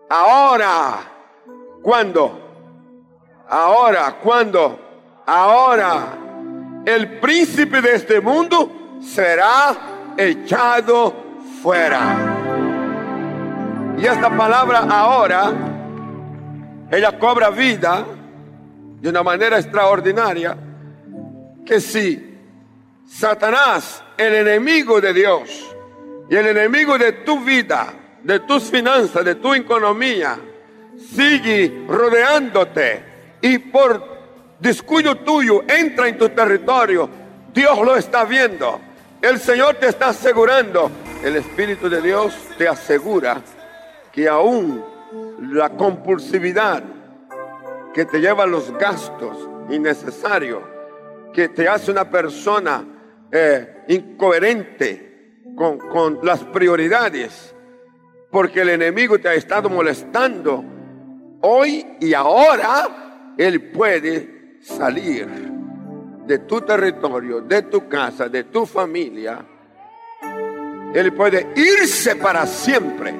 Ahora, 0.07 1.11
¿cuándo? 1.81 2.39
Ahora, 3.49 4.19
¿cuándo? 4.21 4.79
Ahora, 5.25 6.19
el 6.85 7.19
príncipe 7.19 7.81
de 7.81 7.95
este 7.95 8.21
mundo 8.21 8.99
será 9.01 9.94
echado 10.17 11.13
fuera. 11.61 12.15
Y 13.97 14.05
esta 14.05 14.35
palabra 14.35 14.79
ahora, 14.89 15.51
ella 16.91 17.17
cobra 17.17 17.49
vida 17.49 18.05
de 18.99 19.09
una 19.09 19.23
manera 19.23 19.57
extraordinaria, 19.57 20.57
que 21.65 21.79
si 21.79 22.37
Satanás, 23.07 24.03
el 24.17 24.33
enemigo 24.33 24.99
de 24.99 25.13
Dios 25.13 25.75
y 26.29 26.35
el 26.35 26.47
enemigo 26.47 26.97
de 26.97 27.11
tu 27.11 27.39
vida, 27.39 27.93
de 28.23 28.39
tus 28.41 28.63
finanzas, 28.63 29.23
de 29.23 29.35
tu 29.35 29.53
economía, 29.53 30.37
sigue 30.97 31.85
rodeándote 31.87 33.37
y 33.41 33.57
por 33.59 34.15
descuido 34.59 35.15
tuyo 35.17 35.63
entra 35.67 36.07
en 36.07 36.17
tu 36.17 36.29
territorio, 36.29 37.09
Dios 37.53 37.79
lo 37.79 37.95
está 37.95 38.25
viendo. 38.25 38.81
El 39.25 39.39
Señor 39.39 39.77
te 39.77 39.87
está 39.87 40.09
asegurando. 40.09 40.91
El 41.23 41.35
Espíritu 41.37 41.89
de 41.89 41.99
Dios 41.99 42.37
te 42.59 42.67
asegura 42.67 43.41
que 44.11 44.29
aún 44.29 44.85
la 45.39 45.69
compulsividad 45.71 46.83
que 47.91 48.05
te 48.05 48.19
lleva 48.19 48.43
a 48.43 48.45
los 48.45 48.71
gastos 48.77 49.49
innecesarios, 49.71 50.61
que 51.33 51.49
te 51.49 51.67
hace 51.67 51.89
una 51.89 52.07
persona 52.07 52.85
eh, 53.31 53.83
incoherente 53.87 55.41
con, 55.55 55.79
con 55.79 56.19
las 56.21 56.43
prioridades, 56.43 57.55
porque 58.29 58.61
el 58.61 58.69
enemigo 58.69 59.17
te 59.17 59.29
ha 59.29 59.33
estado 59.33 59.69
molestando 59.71 60.63
hoy 61.41 61.97
y 61.99 62.13
ahora, 62.13 63.33
él 63.39 63.71
puede 63.71 64.59
salir 64.61 65.54
de 66.25 66.39
tu 66.39 66.61
territorio, 66.61 67.41
de 67.41 67.63
tu 67.63 67.87
casa, 67.87 68.27
de 68.27 68.45
tu 68.45 68.65
familia. 68.65 69.45
Él 70.93 71.13
puede 71.13 71.53
irse 71.55 72.15
para 72.15 72.45
siempre. 72.47 73.13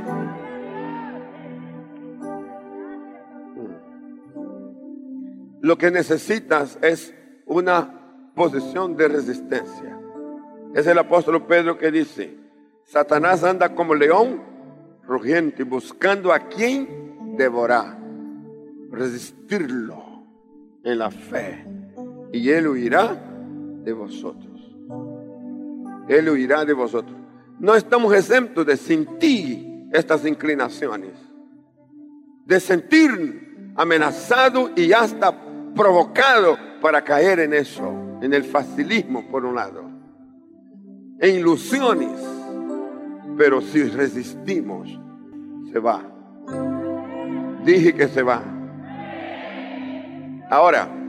Lo 5.61 5.77
que 5.77 5.91
necesitas 5.91 6.77
es 6.81 7.13
una 7.45 8.31
posición 8.35 8.95
de 8.95 9.07
resistencia. 9.07 9.99
Es 10.73 10.87
el 10.87 10.97
apóstol 10.97 11.45
Pedro 11.45 11.77
que 11.77 11.91
dice, 11.91 12.37
Satanás 12.83 13.43
anda 13.43 13.73
como 13.73 13.95
león 13.95 14.43
rugiente 15.03 15.63
buscando 15.63 16.33
a 16.33 16.39
quien 16.39 17.35
devorar. 17.37 17.97
Resistirlo 18.91 20.23
en 20.83 20.99
la 20.99 21.11
fe 21.11 21.74
y 22.35 22.49
Él 22.49 22.67
huirá 22.67 23.17
de 23.83 23.93
vosotros. 23.93 24.75
Él 26.09 26.29
huirá 26.29 26.65
de 26.65 26.73
vosotros. 26.73 27.15
No 27.59 27.75
estamos 27.75 28.13
exentos 28.13 28.65
de 28.65 28.75
sentir 28.75 29.87
estas 29.93 30.25
inclinaciones, 30.25 31.13
de 32.45 32.59
sentir 32.59 33.71
amenazado 33.77 34.71
y 34.75 34.91
hasta 34.91 35.33
provocado 35.73 36.57
para 36.81 37.05
caer 37.05 37.39
en 37.39 37.53
eso, 37.53 38.19
en 38.21 38.33
el 38.33 38.43
facilismo 38.43 39.29
por 39.29 39.45
un 39.45 39.55
lado, 39.55 39.89
en 41.19 41.35
ilusiones, 41.35 42.19
pero 43.37 43.61
si 43.61 43.83
resistimos, 43.83 44.89
se 45.71 45.79
va. 45.79 46.03
Dije 47.63 47.93
que 47.95 48.09
se 48.09 48.23
va. 48.23 48.43
Ahora, 50.49 51.04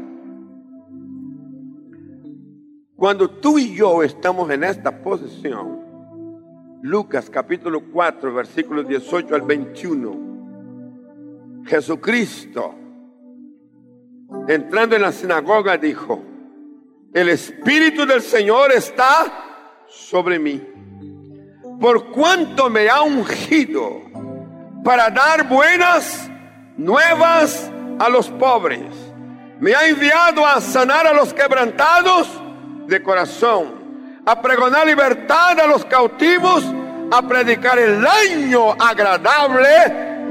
cuando 2.97 3.29
tú 3.29 3.59
y 3.59 3.75
yo 3.75 4.03
estamos 4.03 4.51
en 4.51 4.65
esta 4.65 5.03
posición, 5.03 5.85
Lucas 6.83 7.29
capítulo 7.31 7.83
4, 7.93 8.33
versículos 8.33 8.89
18 8.89 9.35
al 9.35 9.43
21, 9.43 11.63
Jesucristo, 11.67 12.75
entrando 14.49 14.97
en 14.97 15.03
la 15.03 15.13
sinagoga, 15.13 15.77
dijo, 15.77 16.23
el 17.13 17.29
Espíritu 17.29 18.07
del 18.07 18.23
Señor 18.23 18.73
está 18.73 19.85
sobre 19.89 20.39
mí, 20.39 20.63
por 21.79 22.11
cuanto 22.11 22.71
me 22.71 22.89
ha 22.89 23.03
ungido 23.03 24.01
para 24.83 25.11
dar 25.11 25.47
buenas 25.49 26.31
nuevas 26.79 27.71
a 27.99 28.09
los 28.09 28.31
pobres. 28.31 28.87
Me 29.59 29.75
ha 29.75 29.89
enviado 29.89 30.47
a 30.47 30.61
sanar 30.61 31.07
a 31.07 31.15
los 31.15 31.35
quebrantados 31.35 32.43
de 32.87 33.03
corazón, 33.03 34.23
a 34.25 34.41
pregonar 34.41 34.87
libertad 34.87 35.59
a 35.59 35.67
los 35.67 35.85
cautivos, 35.85 36.65
a 37.11 37.23
predicar 37.23 37.79
el 37.79 38.05
año 38.07 38.73
agradable 38.73 39.69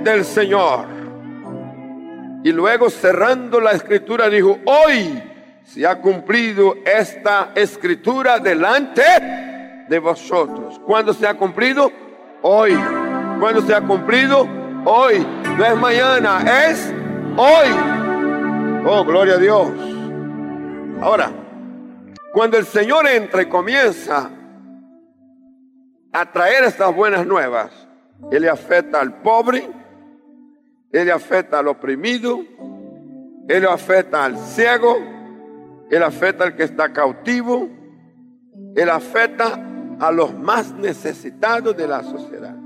del 0.04 0.26
Señor. 0.26 0.86
Y 2.44 2.52
luego 2.52 2.90
cerrando 2.90 3.60
la 3.60 3.72
escritura 3.72 4.30
dijo, 4.30 4.60
hoy 4.66 5.22
se 5.64 5.86
ha 5.88 6.00
cumplido 6.00 6.76
esta 6.86 7.52
escritura 7.56 8.40
delante 8.40 9.02
de 9.90 10.00
vosotros. 10.00 10.80
¿Cuándo 10.86 11.14
se 11.14 11.28
ha 11.28 11.34
cumplido? 11.34 11.92
Hoy. 12.42 12.74
¿Cuándo 13.40 13.62
se 13.62 13.74
ha 13.74 13.82
cumplido? 13.82 14.48
Hoy. 14.86 15.26
No 15.58 15.66
es 15.66 15.76
mañana, 15.76 16.68
es 16.68 16.94
hoy. 17.36 17.70
Oh, 18.86 19.04
gloria 19.04 19.34
a 19.34 19.38
Dios. 19.38 19.68
Ahora, 21.02 21.32
cuando 22.36 22.58
el 22.58 22.66
Señor 22.66 23.08
entra 23.08 23.44
y 23.44 23.46
comienza 23.46 24.30
a 26.12 26.32
traer 26.34 26.66
estas 26.66 26.94
buenas 26.94 27.26
nuevas, 27.26 27.72
Él 28.30 28.42
le 28.42 28.50
afecta 28.50 29.00
al 29.00 29.22
pobre, 29.22 29.66
Él 30.92 31.06
le 31.06 31.14
afecta 31.14 31.60
al 31.60 31.70
oprimido, 31.70 32.42
Él 33.48 33.62
le 33.62 33.70
afecta 33.70 34.26
al 34.26 34.38
ciego, 34.38 34.98
Él 35.90 36.04
afecta 36.04 36.44
al 36.44 36.58
que 36.58 36.64
está 36.64 36.92
cautivo, 36.92 37.70
Él 38.76 38.90
afecta 38.90 39.58
a 40.02 40.12
los 40.12 40.38
más 40.38 40.74
necesitados 40.74 41.78
de 41.78 41.88
la 41.88 42.04
sociedad. 42.04 42.58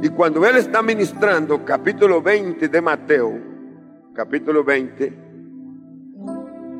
Y 0.00 0.08
cuando 0.08 0.46
Él 0.46 0.56
está 0.56 0.80
ministrando, 0.80 1.66
capítulo 1.66 2.22
20 2.22 2.66
de 2.66 2.80
Mateo, 2.80 3.38
capítulo 4.14 4.64
20, 4.64 5.29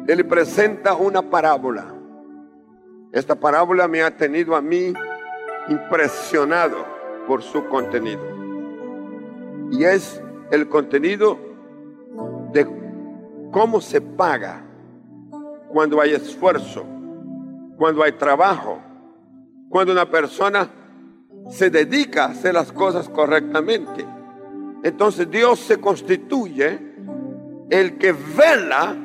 él 0.07 0.27
presenta 0.27 0.95
una 0.95 1.23
parábola. 1.23 1.95
Esta 3.13 3.35
parábola 3.35 3.89
me 3.89 4.03
ha 4.03 4.17
tenido 4.17 4.55
a 4.55 4.61
mí 4.61 4.93
impresionado 5.69 6.85
por 7.27 7.43
su 7.43 7.67
contenido. 7.67 8.23
Y 9.71 9.85
es 9.85 10.23
el 10.51 10.69
contenido 10.69 11.39
de 12.53 12.67
cómo 13.53 13.81
se 13.81 14.01
paga 14.01 14.65
cuando 15.69 16.01
hay 16.01 16.13
esfuerzo, 16.13 16.85
cuando 17.77 18.03
hay 18.03 18.13
trabajo, 18.13 18.81
cuando 19.69 19.93
una 19.93 20.11
persona 20.11 20.69
se 21.51 21.71
dedica 21.71 22.25
a 22.25 22.29
hacer 22.31 22.55
las 22.55 22.73
cosas 22.73 23.09
correctamente. 23.09 24.05
Entonces 24.83 25.31
Dios 25.31 25.61
se 25.61 25.79
constituye 25.79 26.79
el 27.71 27.99
que 27.99 28.13
vela 28.13 28.97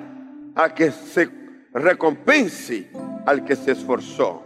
a 0.55 0.73
que 0.73 0.91
se 0.91 1.29
recompense 1.73 2.89
al 3.25 3.43
que 3.43 3.55
se 3.55 3.71
esforzó. 3.71 4.43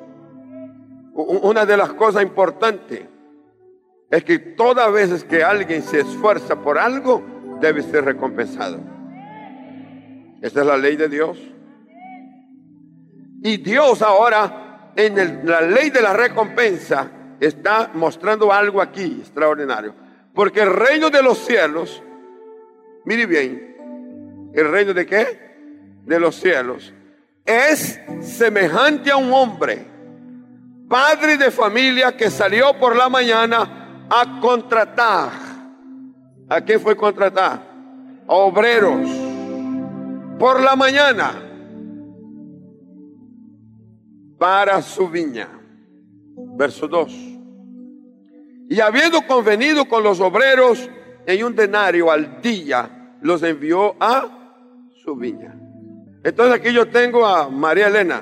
Una 1.14 1.66
de 1.66 1.78
las 1.78 1.94
cosas 1.94 2.24
importantes 2.24 3.02
es 4.10 4.24
que 4.24 4.40
todas 4.40 4.92
veces 4.92 5.24
que 5.24 5.44
alguien 5.44 5.84
se 5.84 6.00
esfuerza 6.00 6.56
por 6.62 6.78
algo, 6.78 7.24
debe 7.62 7.84
ser 7.84 8.06
recompensado. 8.06 8.80
Esa 10.42 10.62
es 10.62 10.66
la 10.66 10.78
ley 10.78 10.96
de 10.96 11.10
Dios. 11.10 11.38
Y 13.44 13.58
Dios 13.58 14.02
ahora, 14.02 14.92
en 14.96 15.46
la 15.46 15.62
ley 15.62 15.90
de 15.92 16.02
la 16.02 16.14
recompensa, 16.14 17.12
está 17.40 17.92
mostrando 17.94 18.52
algo 18.52 18.82
aquí 18.82 19.18
extraordinario. 19.20 19.94
Porque 20.34 20.62
el 20.62 20.74
reino 20.74 21.10
de 21.10 21.22
los 21.22 21.38
cielos, 21.40 22.02
mire 23.06 23.26
bien, 23.26 24.52
¿el 24.54 24.72
reino 24.72 24.94
de 24.94 25.06
qué? 25.06 25.49
De 26.10 26.20
los 26.20 26.36
cielos 26.36 26.92
es 27.46 28.00
semejante 28.22 29.12
a 29.12 29.18
un 29.18 29.32
hombre, 29.32 29.86
padre 30.90 31.38
de 31.38 31.52
familia 31.52 32.18
que 32.18 32.32
salió 32.32 32.78
por 32.80 32.96
la 32.96 33.10
mañana 33.10 34.08
a 34.10 34.40
contratar. 34.42 35.30
¿A 36.50 36.66
qué 36.66 36.80
fue 36.80 36.96
contratar? 36.96 37.62
A 38.28 38.34
obreros. 38.34 39.08
Por 40.40 40.62
la 40.62 40.76
mañana. 40.76 41.32
Para 44.40 44.82
su 44.82 45.08
viña. 45.10 45.48
Verso 46.56 46.88
2. 46.88 47.14
Y 48.70 48.80
habiendo 48.80 49.22
convenido 49.28 49.86
con 49.86 50.04
los 50.04 50.20
obreros 50.20 50.90
en 51.26 51.44
un 51.44 51.56
denario 51.56 52.12
al 52.12 52.42
día, 52.42 53.18
los 53.22 53.44
envió 53.44 53.96
a 54.00 54.28
su 55.04 55.16
viña. 55.16 55.59
Entonces 56.24 56.56
aquí 56.56 56.74
yo 56.74 56.90
tengo 56.90 57.26
a 57.26 57.50
María 57.50 57.88
Elena, 57.88 58.22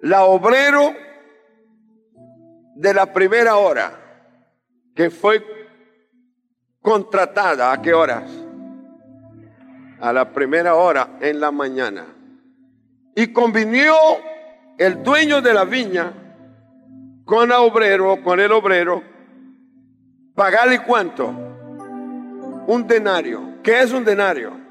la 0.00 0.24
obrero 0.24 0.92
de 2.74 2.92
la 2.92 3.12
primera 3.12 3.56
hora, 3.56 3.92
que 4.94 5.10
fue 5.10 5.44
contratada 6.80 7.72
a 7.72 7.80
qué 7.80 7.94
horas? 7.94 8.30
A 10.00 10.12
la 10.12 10.32
primera 10.32 10.74
hora 10.74 11.16
en 11.20 11.40
la 11.40 11.50
mañana. 11.50 12.06
Y 13.14 13.32
convinió 13.32 13.94
el 14.78 15.02
dueño 15.02 15.40
de 15.40 15.54
la 15.54 15.64
viña 15.64 16.12
con 17.24 17.50
el 17.50 17.56
obrero, 17.56 18.22
con 18.22 18.40
el 18.40 18.52
obrero, 18.52 19.02
pagarle 20.34 20.82
cuánto? 20.82 21.28
Un 22.66 22.86
denario. 22.86 23.62
¿Qué 23.62 23.80
es 23.80 23.92
un 23.92 24.04
denario? 24.04 24.65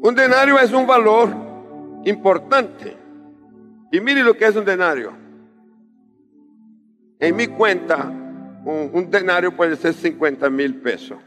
Un 0.00 0.14
denario 0.14 0.58
es 0.58 0.72
un 0.72 0.86
valor 0.86 1.28
importante. 2.04 2.96
Y 3.90 4.00
mire 4.00 4.22
lo 4.22 4.36
que 4.36 4.46
es 4.46 4.54
un 4.54 4.64
denario. 4.64 5.12
En 7.18 7.34
mi 7.34 7.48
cuenta, 7.48 8.04
un, 8.64 9.10
denario 9.10 9.56
puede 9.56 9.76
ser 9.76 9.94
50 9.94 10.48
mil 10.50 10.76
pesos. 10.76 11.18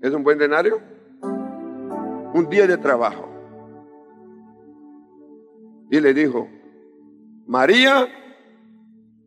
¿Es 0.00 0.12
un 0.12 0.24
buen 0.24 0.38
denario? 0.38 0.80
Un 1.22 2.48
día 2.50 2.66
de 2.66 2.76
trabajo. 2.78 3.28
Y 5.90 6.00
le 6.00 6.12
dijo, 6.12 6.48
María, 7.46 8.08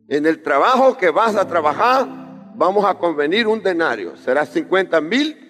en 0.08 0.26
el 0.26 0.42
trabajo 0.42 0.98
que 0.98 1.08
vas 1.08 1.36
a 1.36 1.48
trabajar, 1.48 2.06
vamos 2.54 2.84
a 2.84 2.98
convenir 2.98 3.46
un 3.46 3.62
denario. 3.62 4.16
Será 4.16 4.44
50 4.44 5.00
mil 5.00 5.49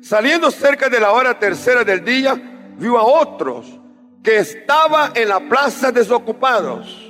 Saliendo 0.00 0.50
cerca 0.50 0.88
de 0.88 1.00
la 1.00 1.12
hora 1.12 1.38
tercera 1.38 1.84
del 1.84 2.04
día, 2.04 2.34
vio 2.78 2.98
a 2.98 3.04
otros 3.04 3.80
que 4.22 4.38
estaban 4.38 5.12
en 5.14 5.28
la 5.28 5.40
plaza 5.40 5.90
desocupados. 5.90 7.04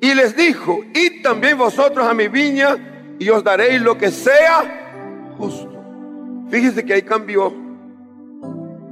Y 0.00 0.14
les 0.14 0.36
dijo, 0.36 0.80
id 0.94 1.22
también 1.22 1.56
vosotros 1.56 2.06
a 2.06 2.12
mi 2.12 2.28
viña 2.28 3.16
y 3.18 3.28
os 3.30 3.44
daréis 3.44 3.80
lo 3.80 3.96
que 3.96 4.10
sea 4.10 5.34
justo. 5.38 5.70
Fíjese 6.50 6.84
que 6.84 6.94
ahí 6.94 7.02
cambió. 7.02 7.52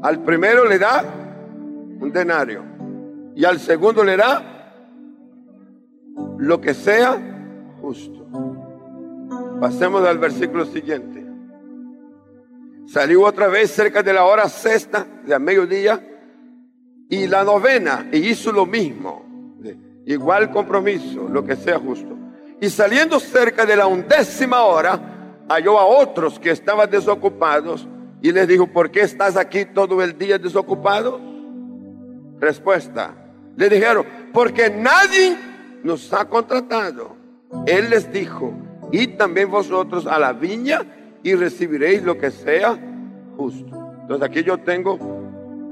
Al 0.02 0.22
primero 0.22 0.64
le 0.66 0.78
da 0.78 1.04
un 2.00 2.10
denario 2.12 2.64
y 3.34 3.44
al 3.44 3.58
segundo 3.58 4.02
le 4.02 4.16
da 4.16 4.72
lo 6.38 6.60
que 6.60 6.74
sea 6.74 7.18
justo. 7.80 8.19
Pasemos 9.60 10.06
al 10.06 10.18
versículo 10.18 10.64
siguiente. 10.64 11.22
Salió 12.86 13.22
otra 13.24 13.48
vez 13.48 13.70
cerca 13.70 14.02
de 14.02 14.12
la 14.12 14.24
hora 14.24 14.48
sexta, 14.48 15.06
de 15.24 15.38
mediodía, 15.38 16.02
y 17.08 17.26
la 17.26 17.44
novena, 17.44 18.08
y 18.10 18.30
hizo 18.30 18.50
lo 18.52 18.64
mismo. 18.64 19.24
Igual 20.06 20.50
compromiso, 20.50 21.28
lo 21.28 21.44
que 21.44 21.56
sea 21.56 21.78
justo. 21.78 22.16
Y 22.60 22.70
saliendo 22.70 23.20
cerca 23.20 23.66
de 23.66 23.76
la 23.76 23.86
undécima 23.86 24.62
hora, 24.62 25.44
halló 25.48 25.78
a 25.78 25.84
otros 25.84 26.38
que 26.38 26.50
estaban 26.50 26.90
desocupados 26.90 27.86
y 28.22 28.32
les 28.32 28.48
dijo, 28.48 28.66
¿por 28.66 28.90
qué 28.90 29.02
estás 29.02 29.36
aquí 29.36 29.66
todo 29.66 30.02
el 30.02 30.16
día 30.16 30.38
desocupado? 30.38 31.20
Respuesta, 32.38 33.14
le 33.56 33.68
dijeron, 33.68 34.06
porque 34.32 34.70
nadie 34.70 35.36
nos 35.82 36.12
ha 36.12 36.24
contratado. 36.26 37.16
Él 37.66 37.90
les 37.90 38.12
dijo, 38.12 38.52
y 38.92 39.06
también 39.08 39.50
vosotros 39.50 40.06
a 40.06 40.18
la 40.18 40.32
viña 40.32 40.82
y 41.22 41.34
recibiréis 41.34 42.02
lo 42.02 42.18
que 42.18 42.30
sea 42.30 42.78
justo. 43.36 43.76
Entonces 44.02 44.28
aquí 44.28 44.42
yo 44.42 44.58
tengo 44.58 44.98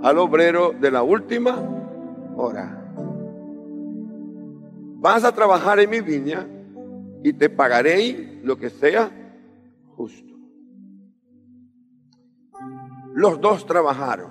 al 0.02 0.18
obrero 0.18 0.72
de 0.78 0.90
la 0.90 1.02
última 1.02 1.58
hora. 2.36 2.74
Vas 5.00 5.24
a 5.24 5.32
trabajar 5.32 5.80
en 5.80 5.90
mi 5.90 6.00
viña 6.00 6.46
y 7.22 7.32
te 7.32 7.50
pagaré 7.50 8.40
lo 8.42 8.56
que 8.56 8.70
sea 8.70 9.10
justo. 9.96 10.34
Los 13.14 13.40
dos 13.40 13.66
trabajaron. 13.66 14.30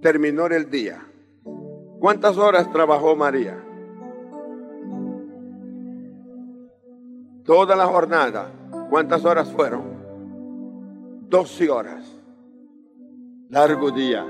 Terminó 0.00 0.46
el 0.46 0.70
día. 0.70 1.06
¿Cuántas 2.00 2.36
horas 2.38 2.70
trabajó 2.72 3.14
María? 3.14 3.62
Toda 7.44 7.74
la 7.74 7.86
jornada. 7.86 8.50
¿Cuántas 8.88 9.24
horas 9.24 9.50
fueron? 9.50 9.82
Doce 11.28 11.68
horas. 11.68 12.04
Largo 13.48 13.90
día. 13.90 14.24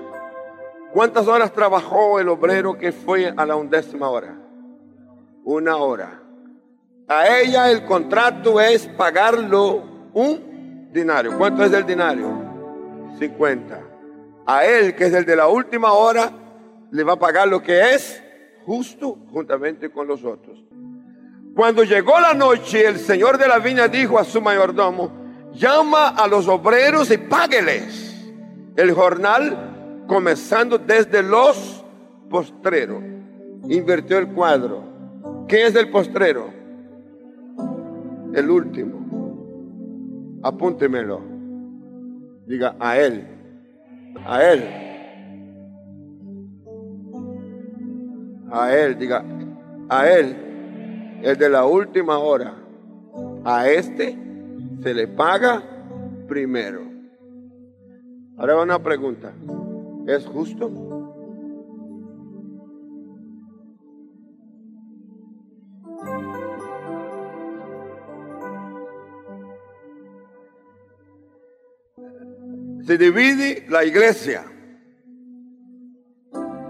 ¿Cuántas 0.93 1.27
horas 1.29 1.53
trabajó 1.53 2.21
el 2.21 2.29
obrero 2.29 2.77
que 2.79 2.93
fue 2.93 3.33
a 3.37 3.47
la 3.47 3.57
undécima 3.57 4.09
hora? 4.09 4.37
Una 5.45 5.77
hora. 5.77 6.23
A 7.09 7.39
ella 7.39 7.71
el 7.71 7.85
contrato 7.85 8.61
es 8.61 8.87
pagarlo 8.89 9.83
un 10.15 10.89
dinario. 10.93 11.37
¿Cuánto 11.37 11.65
es 11.65 11.73
el 11.73 11.85
dinario? 11.85 12.29
50. 13.19 13.81
A 14.47 14.65
él, 14.65 14.95
que 14.95 15.07
es 15.07 15.15
el 15.15 15.25
de 15.25 15.37
la 15.37 15.49
última 15.49 15.93
hora, 15.93 16.31
le 16.91 17.05
va 17.05 17.15
a 17.15 17.19
pagar 17.19 17.49
lo 17.49 17.63
que 17.63 17.95
es 17.95 18.23
justo 18.65 19.19
juntamente 19.31 19.91
con 19.91 20.07
los 20.07 20.25
otros. 20.25 20.63
Cuando 21.55 21.85
llegó 21.85 22.19
la 22.19 22.33
noche, 22.33 22.87
el 22.87 22.99
señor 22.99 23.37
de 23.37 23.47
la 23.47 23.59
viña 23.59 23.89
dijo 23.89 24.19
a 24.19 24.25
su 24.25 24.41
mayordomo, 24.41 25.13
llama 25.53 26.09
a 26.09 26.27
los 26.27 26.49
obreros 26.49 27.11
y 27.11 27.19
págueles 27.19 28.33
el 28.75 28.93
jornal 28.93 30.05
comenzando 30.07 30.79
desde 30.79 31.23
los 31.23 31.85
postreros. 32.31 33.03
Invirtió 33.69 34.19
el 34.19 34.29
cuadro. 34.29 34.83
¿Qué 35.47 35.67
es 35.67 35.75
el 35.75 35.91
postrero? 35.91 36.49
El 38.33 38.51
último. 38.51 40.41
Apúntemelo. 40.43 41.21
Diga 42.47 42.77
a 42.81 42.99
él. 42.99 43.27
A 44.25 44.43
él. 44.43 44.79
A 48.51 48.75
él, 48.75 48.99
diga 48.99 49.25
a 49.89 50.09
él 50.09 50.52
el 51.23 51.37
de 51.39 51.49
la 51.49 51.65
última 51.65 52.19
hora, 52.19 52.55
a 53.45 53.69
este 53.69 54.19
se 54.83 54.95
le 54.95 55.07
paga 55.07 55.63
primero. 56.27 56.83
Ahora 58.37 58.61
una 58.61 58.83
pregunta. 58.83 59.33
¿Es 60.07 60.27
justo? 60.27 60.71
Se 72.85 72.99
divide 72.99 73.65
la 73.69 73.85
iglesia 73.85 74.45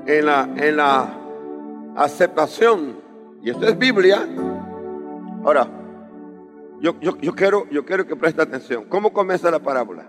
en 0.06 0.26
la, 0.26 0.42
en 0.56 0.76
la 0.76 1.18
aceptación 1.96 3.01
y 3.42 3.50
esto 3.50 3.66
es 3.66 3.76
Biblia. 3.76 4.26
Ahora, 5.44 5.68
yo, 6.80 6.98
yo, 7.00 7.34
quiero, 7.34 7.68
yo 7.70 7.84
quiero 7.84 8.06
que 8.06 8.14
preste 8.16 8.40
atención. 8.42 8.84
¿Cómo 8.88 9.12
comienza 9.12 9.50
la 9.50 9.58
parábola? 9.58 10.08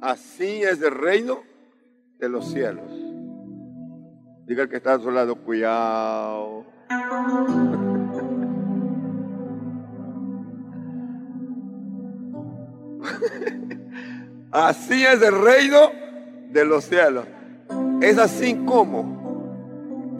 Así 0.00 0.62
es 0.62 0.80
el 0.82 0.92
reino 0.92 1.40
de 2.18 2.30
los 2.30 2.50
cielos. 2.50 2.90
Diga 4.46 4.62
el 4.62 4.68
que 4.68 4.76
está 4.76 4.94
a 4.94 4.98
su 4.98 5.10
lado, 5.10 5.36
cuidado. 5.36 6.64
así 14.50 15.04
es 15.04 15.22
el 15.22 15.44
reino 15.44 15.90
de 16.48 16.64
los 16.64 16.84
cielos. 16.84 17.26
Es 18.00 18.18
así 18.18 18.56
como 18.64 19.19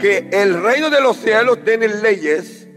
que 0.01 0.31
el 0.33 0.63
reino 0.63 0.91
de 0.91 1.01
los 1.01 1.19
cielos 1.19 1.63
tiene 1.65 1.87
leyes 1.87 2.69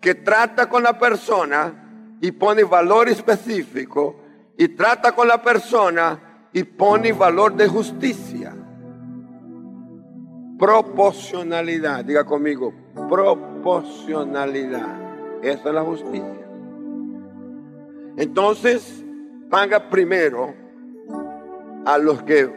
que 0.00 0.14
trata 0.14 0.68
con 0.68 0.82
la 0.82 0.98
persona 0.98 2.16
y 2.20 2.32
pone 2.32 2.64
valor 2.64 3.08
específico 3.08 4.16
y 4.56 4.68
trata 4.68 5.12
con 5.12 5.28
la 5.28 5.42
persona 5.42 6.48
y 6.52 6.62
pone 6.62 7.12
valor 7.12 7.54
de 7.54 7.68
justicia. 7.68 8.54
Proporcionalidad, 10.58 12.04
diga 12.04 12.24
conmigo, 12.24 12.72
proporcionalidad. 13.08 15.42
Esa 15.42 15.68
es 15.68 15.74
la 15.74 15.82
justicia. 15.82 16.48
Entonces, 18.16 19.04
paga 19.50 19.90
primero 19.90 20.54
a 21.86 21.98
los 21.98 22.22
que 22.24 22.50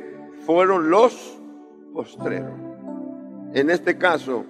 fueron 0.45 0.89
los 0.89 1.39
postreros. 1.93 2.70
En 3.53 3.69
este 3.69 3.97
caso, 3.97 4.45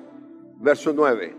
verso 0.60 0.94
9. 0.94 1.36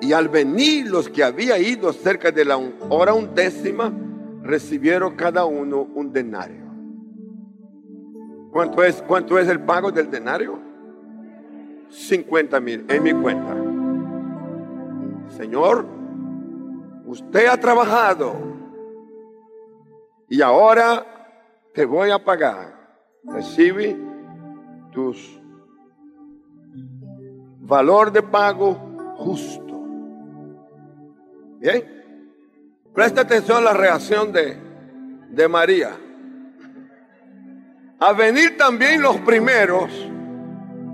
Y 0.00 0.12
al 0.12 0.28
venir 0.28 0.88
los 0.88 1.08
que 1.08 1.24
había 1.24 1.58
ido 1.58 1.92
cerca 1.92 2.30
de 2.30 2.44
la 2.44 2.56
hora 2.88 3.14
undécima, 3.14 3.92
recibieron 4.42 5.16
cada 5.16 5.44
uno 5.44 5.82
un 5.94 6.12
denario. 6.12 6.66
¿Cuánto 8.52 8.84
es, 8.84 9.02
cuánto 9.02 9.38
es 9.38 9.48
el 9.48 9.60
pago 9.60 9.90
del 9.90 10.10
denario? 10.10 10.58
50 11.90 12.60
mil 12.60 12.84
en 12.88 13.02
mi 13.02 13.12
cuenta. 13.12 13.56
Señor, 15.36 15.84
usted 17.06 17.46
ha 17.46 17.58
trabajado 17.58 18.34
y 20.28 20.40
ahora 20.40 21.04
te 21.74 21.84
voy 21.84 22.10
a 22.10 22.24
pagar. 22.24 22.74
Recibe 23.24 23.96
tus 24.92 25.40
valor 27.66 28.12
de 28.12 28.22
pago 28.22 28.74
justo. 29.16 29.64
Bien, 31.58 31.84
presta 32.94 33.22
atención 33.22 33.58
a 33.58 33.60
la 33.60 33.72
reacción 33.72 34.32
de, 34.32 34.56
de 35.30 35.48
María. 35.48 35.96
A 37.98 38.12
venir 38.12 38.56
también 38.56 39.02
los 39.02 39.16
primeros, 39.18 39.90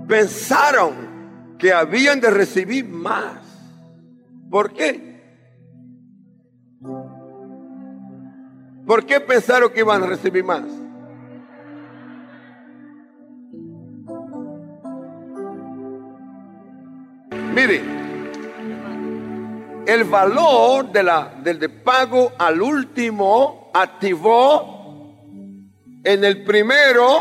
pensaron 0.07 1.55
que 1.59 1.71
habían 1.71 2.19
de 2.19 2.29
recibir 2.29 2.87
más. 2.87 3.39
¿Por 4.49 4.73
qué? 4.73 5.13
¿Por 8.85 9.05
qué 9.05 9.19
pensaron 9.19 9.71
que 9.71 9.79
iban 9.79 10.03
a 10.03 10.07
recibir 10.07 10.43
más? 10.43 10.63
Mire, 17.53 17.81
el 19.85 20.03
valor 20.05 20.91
de 20.91 21.03
la, 21.03 21.35
del 21.43 21.59
de 21.59 21.69
pago 21.69 22.31
al 22.39 22.59
último 22.59 23.69
activó 23.71 25.13
en 26.03 26.23
el 26.23 26.43
primero. 26.43 27.19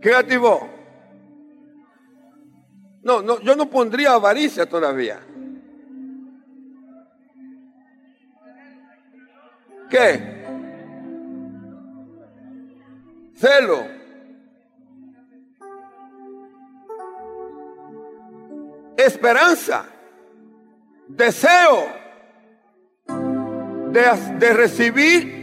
¿Qué 0.00 0.14
activó? 0.14 0.68
No, 3.02 3.20
no, 3.20 3.40
yo 3.40 3.56
no 3.56 3.68
pondría 3.68 4.12
avaricia 4.12 4.66
todavía. 4.66 5.18
¿Qué? 9.90 10.42
Celo. 13.34 14.01
Esperanza, 19.06 19.86
deseo 21.08 21.86
de, 23.90 24.02
de 24.38 24.52
recibir 24.52 25.42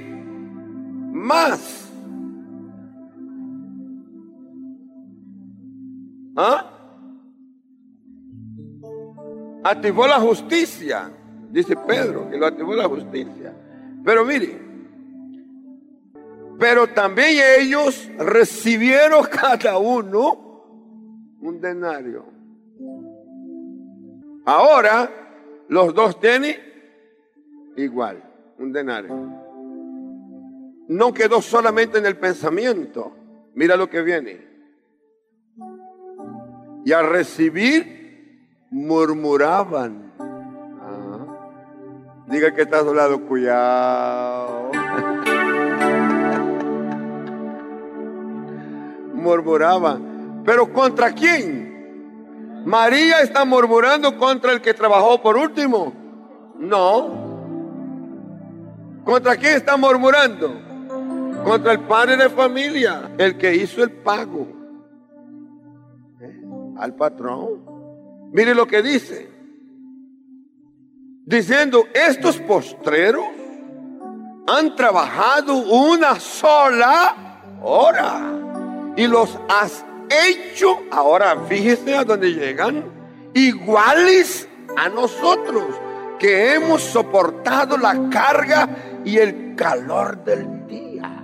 más. 1.12 1.76
¿Ah? 6.36 6.80
activó 9.63 10.08
la 10.08 10.19
justicia, 10.19 11.12
dice 11.50 11.76
Pedro, 11.76 12.30
que 12.30 12.38
lo 12.38 12.45
activó 12.45 12.76
la 12.76 12.88
justicia. 12.88 13.54
Pero 14.04 14.26
mire, 14.26 14.60
pero 16.58 16.88
también 16.88 17.38
ellos 17.60 18.10
recibieron 18.17 19.26
cada 19.32 19.78
uno 19.78 21.38
un 21.41 21.60
denario. 21.62 22.38
Ahora 24.49 25.09
los 25.67 25.93
dos 25.93 26.19
tienen 26.19 26.55
igual, 27.77 28.23
un 28.57 28.73
denario. 28.73 29.13
No 30.88 31.13
quedó 31.13 31.39
solamente 31.39 31.99
en 31.99 32.07
el 32.07 32.17
pensamiento. 32.17 33.15
Mira 33.53 33.75
lo 33.75 33.88
que 33.91 34.01
viene. 34.01 34.47
Y 36.83 36.91
al 36.91 37.12
recibir, 37.12 38.65
murmuraban. 38.71 40.13
Ah. 40.17 41.27
Diga 42.25 42.55
que 42.55 42.63
está 42.63 42.79
a 42.79 42.83
lado, 42.85 43.23
cuidado. 43.27 44.71
murmuraban. 49.13 50.41
¿Pero 50.43 50.73
contra 50.73 51.13
quién? 51.13 51.68
María 52.65 53.22
está 53.22 53.45
murmurando 53.45 54.17
contra 54.17 54.52
el 54.52 54.62
que 54.62 54.74
trabajó 54.74 55.22
por 55.22 55.38
último. 55.38 55.93
No. 56.58 57.30
¿Contra 59.04 59.38
quién 59.38 59.56
está 59.56 59.78
murmurando? 59.78 60.54
Contra 61.43 61.72
el 61.72 61.80
padre 61.82 62.17
de 62.17 62.30
familia, 62.30 63.12
el 63.17 63.38
que 63.38 63.56
hizo 63.56 63.84
el 63.84 63.91
pago 63.91 64.48
¿Eh? 66.19 66.41
al 66.78 66.93
patrón. 66.95 68.30
Mire 68.32 68.54
lo 68.54 68.67
que 68.67 68.82
dice. 68.82 69.32
Diciendo, 71.26 71.86
estos 71.93 72.39
postreros 72.39 73.26
han 74.48 74.76
trabajado 74.76 75.56
una 75.58 76.19
sola 76.19 77.15
hora 77.62 78.32
y 78.95 79.08
los 79.08 79.39
has 79.48 79.86
hecho, 80.10 80.84
ahora 80.91 81.45
fíjese 81.48 81.95
a 81.95 82.04
dónde 82.04 82.34
llegan, 82.34 82.84
iguales 83.34 84.48
a 84.78 84.89
nosotros, 84.89 85.63
que 86.19 86.54
hemos 86.54 86.82
soportado 86.82 87.78
la 87.78 88.10
carga 88.10 88.69
y 89.06 89.17
el 89.17 89.56
calor 89.56 90.24
del 90.24 90.67
día. 90.67 91.19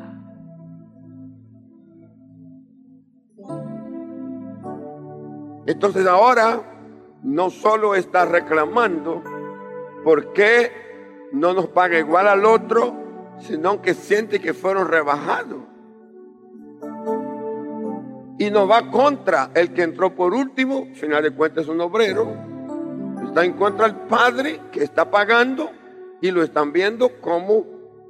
Entonces 5.68 6.06
ahora 6.08 6.62
no 7.24 7.50
solo 7.50 7.96
está 7.96 8.26
reclamando 8.26 9.24
por 10.04 10.32
qué 10.34 10.72
no 11.32 11.54
nos 11.54 11.68
paga 11.68 11.98
igual 11.98 12.28
al 12.28 12.46
otro, 12.46 12.96
sino 13.40 13.82
que 13.82 13.94
siente 13.94 14.40
que 14.40 14.54
fueron 14.54 14.88
rebajados. 14.88 15.75
Y 18.38 18.52
no 18.52 18.68
va 18.68 18.92
contra 18.92 19.52
el 19.54 19.74
que 19.74 19.84
entró 19.84 20.14
por 20.14 20.34
último, 20.34 20.88
al 20.90 20.96
final 20.96 21.24
de 21.24 21.32
cuentas 21.32 21.64
es 21.64 21.70
un 21.70 21.80
obrero, 21.80 22.28
está 23.26 23.46
en 23.46 23.54
contra 23.54 23.88
del 23.88 23.96
padre 24.08 24.60
que 24.72 24.84
está 24.84 25.10
pagando 25.10 25.70
y 26.22 26.32
lo 26.32 26.44
están 26.44 26.74
viendo 26.74 27.10
como 27.22 27.66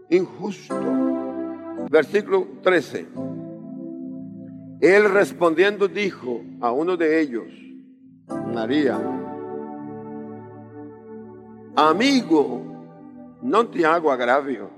injusto. 0.09 0.75
Versículo 1.89 2.47
13. 2.61 3.07
Él 4.81 5.09
respondiendo 5.09 5.87
dijo 5.87 6.41
a 6.61 6.71
uno 6.71 6.97
de 6.97 7.21
ellos, 7.21 7.47
María, 8.53 8.99
amigo, 11.75 12.61
no 13.41 13.67
te 13.67 13.85
hago 13.85 14.11
agravio, 14.11 14.69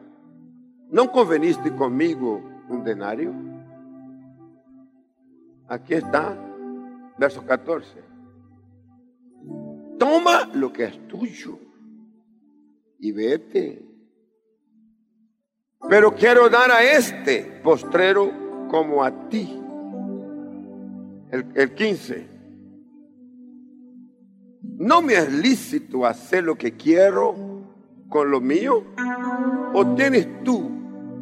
¿no 0.89 1.11
conveniste 1.11 1.73
conmigo 1.73 2.41
un 2.69 2.83
denario? 2.83 3.33
Aquí 5.67 5.95
está, 5.95 6.37
verso 7.17 7.45
14. 7.45 8.03
Toma 9.99 10.49
lo 10.53 10.71
que 10.71 10.85
es 10.85 11.07
tuyo 11.07 11.59
y 12.99 13.11
vete. 13.11 13.83
Pero 15.89 16.13
quiero 16.13 16.49
dar 16.49 16.71
a 16.71 16.83
este 16.83 17.61
postrero 17.63 18.67
como 18.69 19.03
a 19.03 19.29
ti 19.29 19.61
el, 21.31 21.73
15. 21.73 22.27
¿No 24.79 25.01
me 25.01 25.13
es 25.13 25.31
lícito 25.31 26.05
hacer 26.05 26.43
lo 26.43 26.55
que 26.55 26.73
quiero 26.73 27.35
con 28.09 28.31
lo 28.31 28.39
mío? 28.39 28.83
¿O 29.73 29.95
tienes 29.95 30.43
tú 30.43 30.71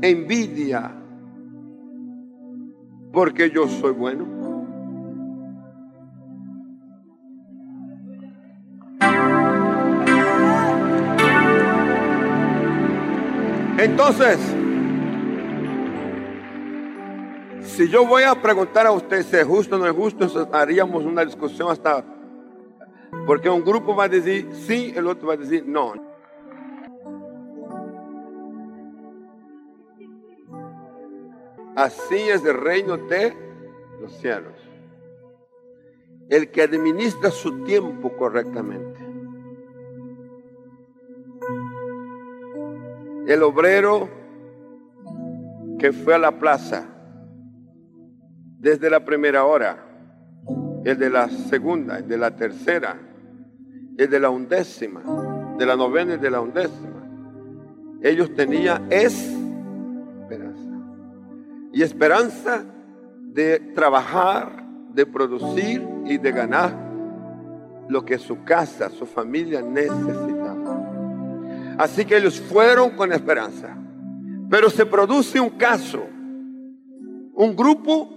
envidia 0.02 1.02
porque 3.12 3.50
yo 3.50 3.68
soy 3.68 3.94
bueno? 3.94 4.35
Entonces, 13.86 14.39
si 17.62 17.88
yo 17.88 18.04
voy 18.08 18.24
a 18.24 18.34
preguntar 18.34 18.88
a 18.88 18.91
usted 18.91 19.21
si 19.21 19.36
es 19.36 19.45
justo 19.45 19.76
o 19.76 19.78
no 19.78 19.86
es 19.86 19.93
justo, 19.93 20.50
haríamos 20.52 21.06
una 21.06 21.24
discusión 21.24 21.69
hasta... 21.69 22.04
Porque 23.28 23.48
un 23.48 23.63
grupo 23.63 23.95
va 23.95 24.06
a 24.06 24.10
decir 24.10 24.50
sí, 24.54 24.91
el 24.95 25.06
otro 25.06 25.28
va 25.28 25.36
a 25.36 25.38
decir 25.38 25.67
no. 25.67 25.93
Así 31.76 32.17
es 32.17 32.43
el 32.43 32.56
reino 32.56 32.98
de 32.98 33.38
los 34.02 34.13
cielos. 34.13 34.54
El 36.28 36.50
que 36.50 36.63
administra 36.63 37.30
su 37.30 37.63
tiempo 37.65 38.17
correctamente. 38.17 39.05
El 43.28 43.44
obrero 43.44 44.10
que 45.80 45.92
fue 45.92 46.16
a 46.16 46.18
la 46.18 46.40
plaza 46.40 46.86
desde 48.60 48.90
la 48.90 49.04
primera 49.04 49.46
hora, 49.46 49.78
el 50.84 50.98
de 50.98 51.10
la 51.10 51.30
segunda, 51.30 52.00
el 52.00 52.08
de 52.08 52.18
la 52.18 52.36
tercera, 52.36 52.98
el 53.98 54.10
de 54.10 54.20
la 54.20 54.30
undécima, 54.30 55.02
de 55.58 55.66
la 55.66 55.76
novena 55.76 56.16
y 56.16 56.18
de 56.18 56.30
la 56.30 56.42
undécima. 56.42 57.04
Ellos 58.02 58.34
tenían 58.36 58.92
esperanza. 58.92 60.70
Y 61.74 61.82
esperanza 61.82 62.64
de 63.34 63.60
trabajar, 63.74 64.66
de 64.94 65.06
producir 65.06 65.86
y 66.06 66.18
de 66.18 66.32
ganar 66.32 66.74
lo 67.90 68.06
que 68.06 68.18
su 68.18 68.44
casa, 68.44 68.90
su 68.90 69.06
familia 69.06 69.62
necesitaba. 69.62 70.45
Así 71.78 72.06
que 72.06 72.18
ellos 72.18 72.40
fueron 72.40 72.92
con 72.92 73.12
esperanza. 73.12 73.76
Pero 74.50 74.70
se 74.70 74.86
produce 74.86 75.40
un 75.40 75.52
caso, 75.52 76.06
un 77.34 77.56
grupo 77.56 78.10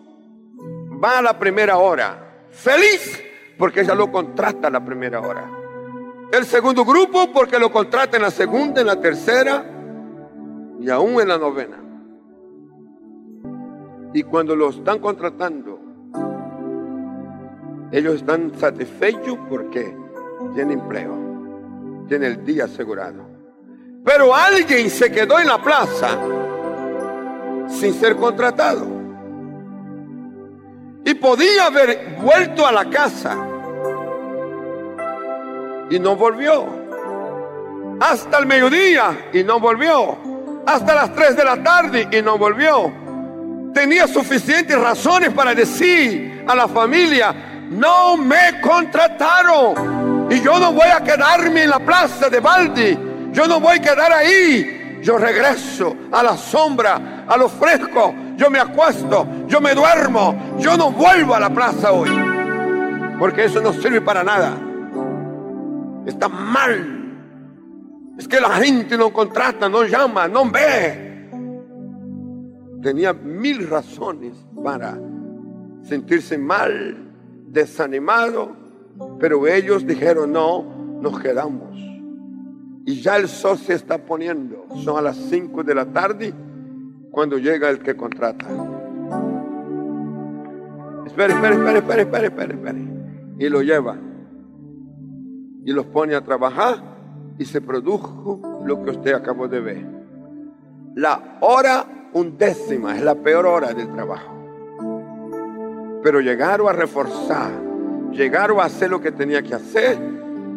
va 1.02 1.18
a 1.18 1.22
la 1.22 1.38
primera 1.38 1.78
hora, 1.78 2.46
feliz 2.50 3.22
porque 3.56 3.80
ella 3.80 3.94
lo 3.94 4.12
contrata 4.12 4.68
a 4.68 4.70
la 4.70 4.84
primera 4.84 5.20
hora. 5.20 5.50
El 6.32 6.44
segundo 6.44 6.84
grupo 6.84 7.32
porque 7.32 7.58
lo 7.58 7.72
contrata 7.72 8.16
en 8.16 8.22
la 8.22 8.30
segunda, 8.30 8.80
en 8.80 8.86
la 8.86 9.00
tercera 9.00 9.64
y 10.78 10.90
aún 10.90 11.20
en 11.20 11.28
la 11.28 11.38
novena. 11.38 11.82
Y 14.12 14.22
cuando 14.22 14.54
lo 14.54 14.70
están 14.70 15.00
contratando, 15.00 15.80
ellos 17.90 18.16
están 18.16 18.52
satisfechos 18.58 19.38
porque 19.48 19.96
tienen 20.54 20.80
empleo, 20.80 22.04
tienen 22.06 22.32
el 22.32 22.44
día 22.44 22.64
asegurado. 22.64 23.37
Pero 24.04 24.34
alguien 24.34 24.90
se 24.90 25.10
quedó 25.10 25.38
en 25.38 25.46
la 25.48 25.58
plaza 25.62 26.18
sin 27.68 27.94
ser 27.94 28.16
contratado 28.16 28.98
y 31.04 31.14
podía 31.14 31.66
haber 31.66 32.16
vuelto 32.20 32.66
a 32.66 32.72
la 32.72 32.84
casa 32.90 33.34
y 35.90 35.98
no 35.98 36.16
volvió. 36.16 36.66
Hasta 38.00 38.38
el 38.38 38.46
mediodía 38.46 39.30
y 39.32 39.42
no 39.42 39.58
volvió. 39.58 40.18
Hasta 40.66 40.94
las 40.94 41.14
3 41.14 41.36
de 41.36 41.44
la 41.44 41.62
tarde 41.62 42.08
y 42.12 42.20
no 42.20 42.36
volvió. 42.36 42.92
Tenía 43.72 44.06
suficientes 44.06 44.78
razones 44.78 45.32
para 45.32 45.54
decir 45.54 46.44
a 46.46 46.54
la 46.54 46.68
familia, 46.68 47.34
no 47.70 48.16
me 48.16 48.60
contrataron 48.60 50.28
y 50.30 50.40
yo 50.42 50.58
no 50.58 50.72
voy 50.72 50.88
a 50.88 51.02
quedarme 51.02 51.62
en 51.62 51.70
la 51.70 51.78
plaza 51.78 52.28
de 52.28 52.40
Baldi. 52.40 53.07
Yo 53.38 53.46
no 53.46 53.60
voy 53.60 53.76
a 53.76 53.80
quedar 53.80 54.12
ahí. 54.12 54.98
Yo 55.00 55.16
regreso 55.16 55.94
a 56.10 56.24
la 56.24 56.36
sombra, 56.36 57.24
a 57.24 57.36
lo 57.36 57.48
fresco, 57.48 58.12
yo 58.36 58.50
me 58.50 58.58
acuesto, 58.58 59.28
yo 59.46 59.60
me 59.60 59.76
duermo, 59.76 60.56
yo 60.58 60.76
no 60.76 60.90
vuelvo 60.90 61.36
a 61.36 61.38
la 61.38 61.48
plaza 61.48 61.92
hoy, 61.92 62.10
porque 63.16 63.44
eso 63.44 63.60
no 63.60 63.72
sirve 63.72 64.00
para 64.00 64.24
nada. 64.24 64.58
está 66.04 66.28
mal. 66.28 66.96
Es 68.18 68.26
que 68.26 68.40
la 68.40 68.50
gente 68.56 68.98
no 68.98 69.12
contrata, 69.12 69.68
no 69.68 69.84
llama, 69.84 70.26
no 70.26 70.50
ve. 70.50 71.30
Tenía 72.82 73.12
mil 73.12 73.70
razones 73.70 74.34
para 74.64 74.98
sentirse 75.84 76.36
mal, 76.36 77.12
desanimado, 77.46 78.56
pero 79.20 79.46
ellos 79.46 79.86
dijeron, 79.86 80.32
no, 80.32 80.98
nos 81.00 81.20
quedamos. 81.20 81.87
Y 82.88 83.02
ya 83.02 83.18
el 83.18 83.28
sol 83.28 83.58
se 83.58 83.74
está 83.74 83.98
poniendo. 83.98 84.64
Son 84.82 84.96
a 84.96 85.02
las 85.02 85.14
5 85.14 85.62
de 85.62 85.74
la 85.74 85.84
tarde 85.84 86.32
cuando 87.10 87.36
llega 87.36 87.68
el 87.68 87.80
que 87.80 87.94
contrata. 87.94 88.46
Espere, 91.04 91.34
espere, 91.34 91.56
espere, 91.56 91.78
espere, 91.80 92.26
espere, 92.28 92.54
espere. 92.54 92.80
Y 93.40 93.50
lo 93.50 93.60
lleva. 93.60 93.94
Y 95.66 95.72
los 95.72 95.84
pone 95.84 96.14
a 96.14 96.24
trabajar 96.24 96.82
y 97.38 97.44
se 97.44 97.60
produjo 97.60 98.62
lo 98.64 98.82
que 98.82 98.92
usted 98.92 99.12
acabó 99.12 99.48
de 99.48 99.60
ver. 99.60 99.86
La 100.94 101.36
hora 101.42 102.08
undécima 102.14 102.96
es 102.96 103.02
la 103.02 103.16
peor 103.16 103.44
hora 103.44 103.74
del 103.74 103.92
trabajo. 103.92 104.34
Pero 106.02 106.20
llegaron 106.22 106.66
a 106.66 106.72
reforzar, 106.72 107.50
llegaron 108.12 108.60
a 108.60 108.64
hacer 108.64 108.88
lo 108.88 109.02
que 109.02 109.12
tenía 109.12 109.42
que 109.42 109.54
hacer 109.54 109.98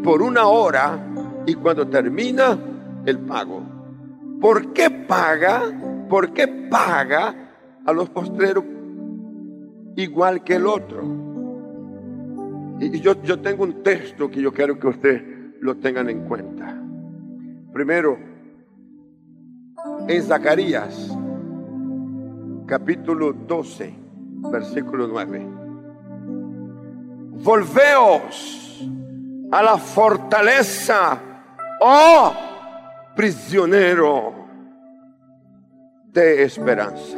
por 0.01 0.21
una 0.21 0.47
hora 0.47 1.11
y 1.45 1.53
cuando 1.55 1.87
termina 1.87 2.57
el 3.05 3.19
pago. 3.19 3.61
¿Por 4.39 4.73
qué 4.73 4.89
paga? 4.89 5.61
¿Por 6.09 6.33
qué 6.33 6.47
paga 6.47 7.35
a 7.85 7.93
los 7.93 8.09
postreros 8.09 8.63
igual 9.95 10.43
que 10.43 10.55
el 10.55 10.65
otro? 10.65 11.03
Y 12.79 12.99
yo, 12.99 13.21
yo 13.21 13.39
tengo 13.39 13.63
un 13.63 13.83
texto 13.83 14.29
que 14.29 14.41
yo 14.41 14.51
quiero 14.51 14.79
que 14.79 14.87
ustedes 14.87 15.23
lo 15.61 15.77
tengan 15.77 16.09
en 16.09 16.25
cuenta. 16.25 16.81
Primero, 17.71 18.17
en 20.07 20.23
Zacarías, 20.23 21.15
capítulo 22.65 23.33
12, 23.33 23.93
versículo 24.51 25.07
9. 25.07 25.47
Volveos 27.43 28.89
a 29.51 29.61
la 29.61 29.77
fortaleza, 29.77 31.19
oh 31.82 32.34
prisionero 33.15 34.34
de 36.05 36.43
esperanza. 36.43 37.17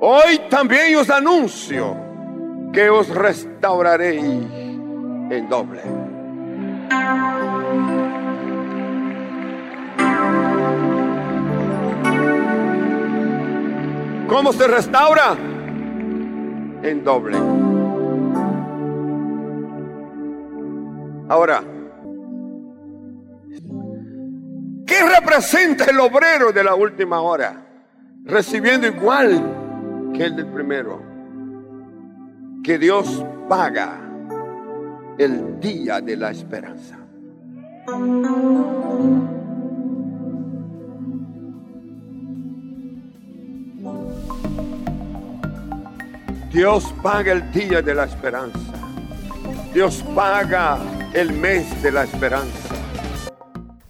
Hoy 0.00 0.40
también 0.50 0.96
os 0.96 1.08
anuncio 1.10 1.96
que 2.72 2.90
os 2.90 3.08
restauraré 3.08 4.18
en 4.18 5.48
doble. 5.48 5.82
¿Cómo 14.28 14.52
se 14.52 14.66
restaura? 14.66 15.36
En 16.82 17.04
doble. 17.04 17.38
Ahora, 21.28 21.62
¿qué 25.02 25.08
representa 25.08 25.84
el 25.86 25.98
obrero 26.00 26.52
de 26.52 26.62
la 26.62 26.74
última 26.74 27.20
hora? 27.20 27.66
Recibiendo 28.24 28.86
igual 28.86 30.12
que 30.14 30.24
el 30.24 30.36
del 30.36 30.46
primero. 30.46 31.02
Que 32.62 32.78
Dios 32.78 33.24
paga 33.48 33.98
el 35.18 35.58
día 35.58 36.00
de 36.00 36.16
la 36.16 36.30
esperanza. 36.30 36.98
Dios 46.52 46.94
paga 47.02 47.32
el 47.32 47.50
día 47.50 47.82
de 47.82 47.94
la 47.94 48.04
esperanza. 48.04 48.58
Dios 49.74 50.04
paga 50.14 50.78
el 51.12 51.32
mes 51.32 51.82
de 51.82 51.90
la 51.90 52.04
esperanza. 52.04 52.81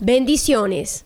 Bendiciones. 0.00 1.04